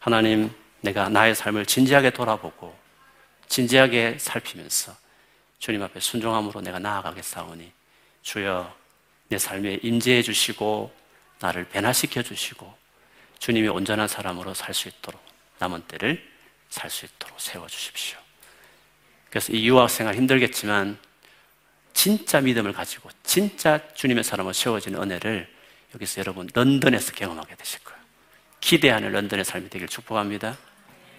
하나님, 0.00 0.50
내가 0.80 1.08
나의 1.08 1.34
삶을 1.34 1.66
진지하게 1.66 2.10
돌아보고 2.10 2.76
진지하게 3.48 4.18
살피면서 4.18 4.96
주님 5.58 5.82
앞에 5.82 6.00
순종함으로 6.00 6.60
내가 6.60 6.78
나아가겠사오니 6.78 7.72
주여 8.22 8.72
내 9.28 9.38
삶에 9.38 9.80
임재해 9.82 10.22
주시고 10.22 10.94
나를 11.40 11.64
변화시켜 11.64 12.22
주시고 12.22 12.72
주님이 13.40 13.68
온전한 13.68 14.08
사람으로 14.08 14.54
살 14.54 14.74
수 14.74 14.88
있도록 14.88 15.20
남은 15.58 15.82
때를 15.82 16.24
살 16.70 16.90
수 16.90 17.06
있도록 17.06 17.40
세워 17.40 17.66
주십시오. 17.66 18.27
그래서 19.30 19.52
이 19.52 19.68
유학 19.68 19.90
생활 19.90 20.14
힘들겠지만 20.14 20.98
진짜 21.92 22.40
믿음을 22.40 22.72
가지고 22.72 23.10
진짜 23.22 23.80
주님의 23.94 24.24
사람으로 24.24 24.52
세워지는 24.52 25.02
은혜를 25.02 25.48
여기서 25.94 26.20
여러분 26.20 26.48
런던에서 26.52 27.12
경험하게 27.12 27.56
되실 27.56 27.82
거예요. 27.84 27.98
기대하는 28.60 29.12
런던의 29.12 29.44
삶이 29.44 29.68
되길 29.70 29.88
축복합니다. 29.88 30.56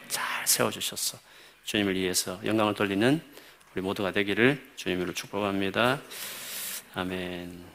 잘 0.07 0.47
세워주셨어. 0.47 1.20
주님을 1.66 1.95
위해서 1.95 2.39
영광을 2.45 2.74
돌리는 2.74 3.22
우리 3.74 3.82
모두가 3.82 4.12
되기를 4.12 4.72
주님으로 4.76 5.14
축복합니다. 5.14 6.01
아멘. 6.95 7.66